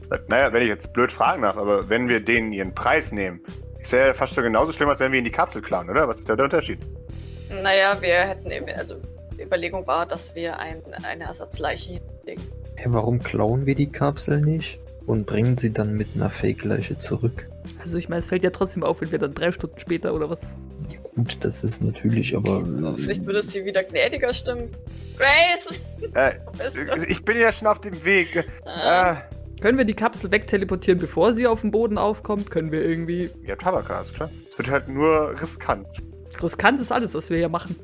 Sagt, 0.09 0.29
naja, 0.29 0.53
wenn 0.53 0.61
ich 0.61 0.69
jetzt 0.69 0.93
blöd 0.93 1.11
fragen 1.11 1.41
darf, 1.41 1.57
aber 1.57 1.89
wenn 1.89 2.07
wir 2.07 2.19
denen 2.19 2.51
ihren 2.53 2.73
Preis 2.75 3.11
nehmen, 3.11 3.41
ist 3.79 3.91
ja 3.93 4.13
fast 4.13 4.33
schon 4.35 4.43
genauso 4.43 4.71
schlimm, 4.73 4.89
als 4.89 4.99
wenn 4.99 5.11
wir 5.11 5.19
ihnen 5.19 5.25
die 5.25 5.31
Kapsel 5.31 5.61
klauen, 5.61 5.89
oder? 5.89 6.07
Was 6.07 6.19
ist 6.19 6.29
da 6.29 6.35
der 6.35 6.45
Unterschied? 6.45 6.79
Naja, 7.49 7.97
wir 8.01 8.13
hätten 8.15 8.51
eben, 8.51 8.67
also 8.77 8.95
die 9.37 9.43
Überlegung 9.43 9.87
war, 9.87 10.05
dass 10.05 10.35
wir 10.35 10.59
ein, 10.59 10.81
eine 11.03 11.23
Ersatzleiche 11.23 11.93
hinlegen. 12.23 12.43
Hä, 12.75 12.85
warum 12.87 13.19
klauen 13.19 13.65
wir 13.65 13.75
die 13.75 13.91
Kapsel 13.91 14.39
nicht 14.41 14.79
und 15.09 15.25
bringen 15.25 15.57
sie 15.57 15.73
dann 15.73 15.95
mit 15.95 16.09
einer 16.13 16.29
Fake-Leiche 16.29 16.99
zurück? 16.99 17.49
Also 17.79 17.97
ich 17.97 18.09
meine, 18.09 18.19
es 18.19 18.27
fällt 18.27 18.43
ja 18.43 18.51
trotzdem 18.51 18.83
auf, 18.83 19.01
wenn 19.01 19.11
wir 19.11 19.17
dann 19.17 19.33
drei 19.33 19.51
Stunden 19.51 19.79
später 19.79 20.13
oder 20.13 20.29
was. 20.29 20.55
Ja, 20.91 20.99
gut, 21.15 21.37
das 21.41 21.63
ist 21.63 21.81
natürlich, 21.81 22.35
aber. 22.35 22.63
Vielleicht 22.97 23.25
würde 23.25 23.41
sie 23.41 23.65
wieder 23.65 23.83
gnädiger 23.83 24.31
stimmen. 24.33 24.69
Grace! 25.17 25.81
Äh, 26.13 26.33
ich 27.09 27.25
bin 27.25 27.39
ja 27.39 27.51
schon 27.51 27.67
auf 27.67 27.81
dem 27.81 28.05
Weg. 28.05 28.45
Ah. 28.65 29.13
Äh, 29.13 29.61
Können 29.61 29.79
wir 29.79 29.85
die 29.85 29.95
Kapsel 29.95 30.31
wegteleportieren, 30.31 30.99
bevor 30.99 31.33
sie 31.33 31.47
auf 31.47 31.61
den 31.61 31.71
Boden 31.71 31.97
aufkommt? 31.97 32.51
Können 32.51 32.71
wir 32.71 32.85
irgendwie. 32.85 33.31
ihr 33.43 33.51
habt 33.51 33.63
Tabakas, 33.63 34.13
klar. 34.13 34.29
Es 34.47 34.59
wird 34.59 34.69
halt 34.69 34.89
nur 34.89 35.35
riskant. 35.41 35.87
Riskant 36.43 36.79
ist 36.79 36.91
alles, 36.91 37.13
was 37.15 37.29
wir 37.29 37.37
hier 37.37 37.49
machen. 37.49 37.75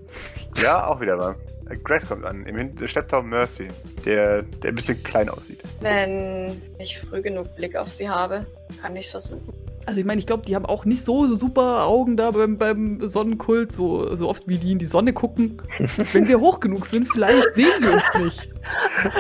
Ja, 0.61 0.87
auch 0.87 1.01
wieder 1.01 1.17
mal. 1.17 1.35
Grace 1.83 2.07
kommt 2.07 2.25
an, 2.25 2.45
im 2.45 2.55
Hin- 2.57 2.87
Schlepptau 2.87 3.23
Mercy, 3.23 3.67
der, 4.05 4.43
der 4.43 4.69
ein 4.69 4.75
bisschen 4.75 5.01
klein 5.03 5.29
aussieht. 5.29 5.61
Wenn 5.81 6.61
ich 6.77 6.99
früh 6.99 7.21
genug 7.23 7.55
Blick 7.55 7.75
auf 7.75 7.89
sie 7.89 8.07
habe, 8.07 8.45
kann 8.81 8.95
ich 8.95 9.05
es 9.05 9.11
versuchen. 9.11 9.51
Also 9.87 9.99
ich 9.99 10.05
meine, 10.05 10.19
ich 10.19 10.25
glaube, 10.27 10.43
die 10.45 10.55
haben 10.55 10.65
auch 10.65 10.85
nicht 10.85 11.03
so 11.03 11.35
super 11.35 11.83
Augen 11.85 12.17
da 12.17 12.31
beim, 12.31 12.57
beim 12.57 13.07
Sonnenkult, 13.07 13.71
so, 13.71 14.15
so 14.15 14.29
oft 14.29 14.47
wie 14.47 14.57
die 14.57 14.71
in 14.71 14.79
die 14.79 14.85
Sonne 14.85 15.13
gucken. 15.13 15.61
Wenn 16.13 16.27
wir 16.27 16.39
hoch 16.39 16.59
genug 16.59 16.85
sind, 16.85 17.07
vielleicht 17.07 17.53
sehen 17.53 17.67
sie 17.79 17.87
uns 17.89 18.03
nicht. 18.23 18.49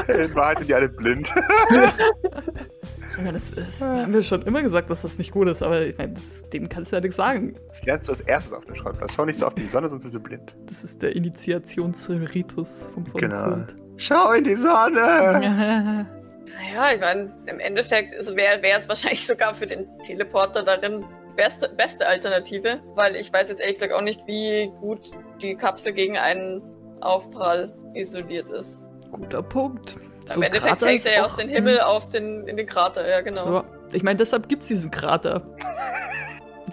In 0.07 0.33
Wahrheit 0.35 0.59
sind 0.59 0.69
die 0.69 0.75
alle 0.75 0.89
blind. 0.89 1.31
Ich 3.17 3.23
meine, 3.23 3.33
das, 3.33 3.51
ist, 3.51 3.81
haben 3.81 4.13
wir 4.13 4.23
schon 4.23 4.41
immer 4.41 4.61
gesagt, 4.61 4.89
dass 4.89 5.03
das 5.03 5.17
nicht 5.17 5.31
gut 5.31 5.47
ist, 5.47 5.63
aber 5.63 5.81
ich 5.81 5.97
meine, 5.97 6.13
das, 6.13 6.49
denen 6.49 6.67
kannst 6.67 6.91
du 6.91 6.97
ja 6.97 7.01
nichts 7.01 7.15
sagen. 7.15 7.55
Das 7.69 7.85
lernst 7.85 8.07
du 8.07 8.11
als 8.11 8.21
erstes 8.21 8.53
auf 8.53 8.65
dem 8.65 8.75
Schreibplatz. 8.75 9.13
Schau 9.15 9.25
nicht 9.25 9.39
so 9.39 9.47
auf 9.47 9.55
die 9.55 9.67
Sonne, 9.67 9.87
sonst 9.87 10.03
bist 10.03 10.15
du 10.15 10.19
blind. 10.19 10.55
Das 10.65 10.83
ist 10.83 11.01
der 11.01 11.15
Initiationsritus 11.15 12.89
vom 12.93 13.05
Sonnenkult. 13.05 13.75
Schau 13.97 14.31
in 14.31 14.43
die 14.43 14.55
Sonne! 14.55 15.41
Genau. 15.43 16.05
Naja, 16.45 16.93
ich 16.93 17.01
meine, 17.01 17.33
im 17.47 17.59
Endeffekt 17.59 18.13
wäre 18.13 18.61
wär 18.61 18.77
es 18.77 18.87
wahrscheinlich 18.87 19.25
sogar 19.25 19.55
für 19.55 19.65
den 19.65 19.87
Teleporter 20.03 20.61
darin 20.61 21.03
beste, 21.35 21.69
beste 21.69 22.07
Alternative, 22.07 22.79
weil 22.93 23.15
ich 23.15 23.31
weiß 23.31 23.49
jetzt 23.49 23.61
ehrlich 23.61 23.75
gesagt 23.75 23.93
auch 23.93 24.01
nicht, 24.01 24.25
wie 24.27 24.71
gut 24.79 25.11
die 25.41 25.55
Kapsel 25.55 25.93
gegen 25.93 26.17
einen 26.17 26.61
Aufprall 27.01 27.73
isoliert 27.93 28.49
ist. 28.49 28.79
Guter 29.11 29.43
Punkt. 29.43 29.97
Im 30.33 30.41
Endeffekt 30.41 30.79
Krater 30.79 30.85
fällt 30.85 31.05
er 31.05 31.13
ja 31.13 31.23
aus 31.23 31.35
dem 31.35 31.49
Himmel 31.49 31.81
auf 31.81 32.09
den, 32.09 32.47
in 32.47 32.57
den 32.57 32.65
Krater, 32.65 33.07
ja 33.07 33.21
genau. 33.21 33.53
Ja, 33.53 33.63
ich 33.91 34.03
meine, 34.03 34.17
deshalb 34.17 34.49
gibt 34.49 34.63
es 34.63 34.67
diesen 34.67 34.91
Krater. 34.91 35.41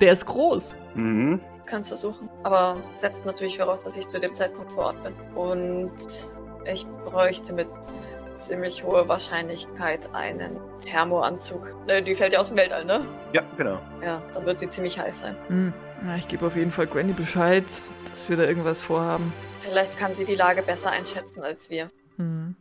Der 0.01 0.13
ist 0.13 0.27
groß. 0.27 0.77
Mhm. 0.95 1.41
Kann's 1.67 1.89
versuchen. 1.89 2.29
Aber 2.43 2.77
setzt 2.95 3.25
natürlich 3.25 3.59
voraus, 3.59 3.83
dass 3.83 3.97
ich 3.97 4.09
zu 4.09 4.19
dem 4.19 4.35
Zeitpunkt 4.35 4.73
vor 4.73 4.87
Ort 4.87 5.03
bin. 5.03 5.13
Und 5.35 5.93
ich 6.65 6.87
bräuchte 7.05 7.53
mit 7.53 7.69
ziemlich 8.35 8.85
hoher 8.85 9.09
Wahrscheinlichkeit 9.09 10.09
einen 10.15 10.59
Thermoanzug. 10.81 11.75
Die 12.07 12.15
fällt 12.15 12.33
ja 12.33 12.41
aus 12.41 12.49
dem 12.49 12.57
Weltall, 12.57 12.85
ne? 12.85 13.05
Ja, 13.33 13.43
genau. 13.57 13.79
Ja, 14.03 14.23
dann 14.35 14.47
wird 14.47 14.61
sie 14.61 14.69
ziemlich 14.69 14.99
heiß 14.99 15.21
sein. 15.21 15.37
Hm. 15.49 15.73
Na, 16.05 16.17
ich 16.17 16.27
gebe 16.27 16.47
auf 16.47 16.57
jeden 16.57 16.73
Fall 16.73 16.87
Granny 16.87 17.13
Bescheid, 17.13 17.65
dass 18.11 18.29
wir 18.29 18.37
da 18.37 18.45
irgendwas 18.45 18.83
vorhaben. 18.83 19.33
Vielleicht 19.61 19.99
kann 19.99 20.13
sie 20.13 20.25
die 20.25 20.35
Lage 20.35 20.63
besser 20.63 20.91
einschätzen 20.91 21.43
als 21.43 21.71
wir. 21.71 21.91
Hm. 22.17 22.57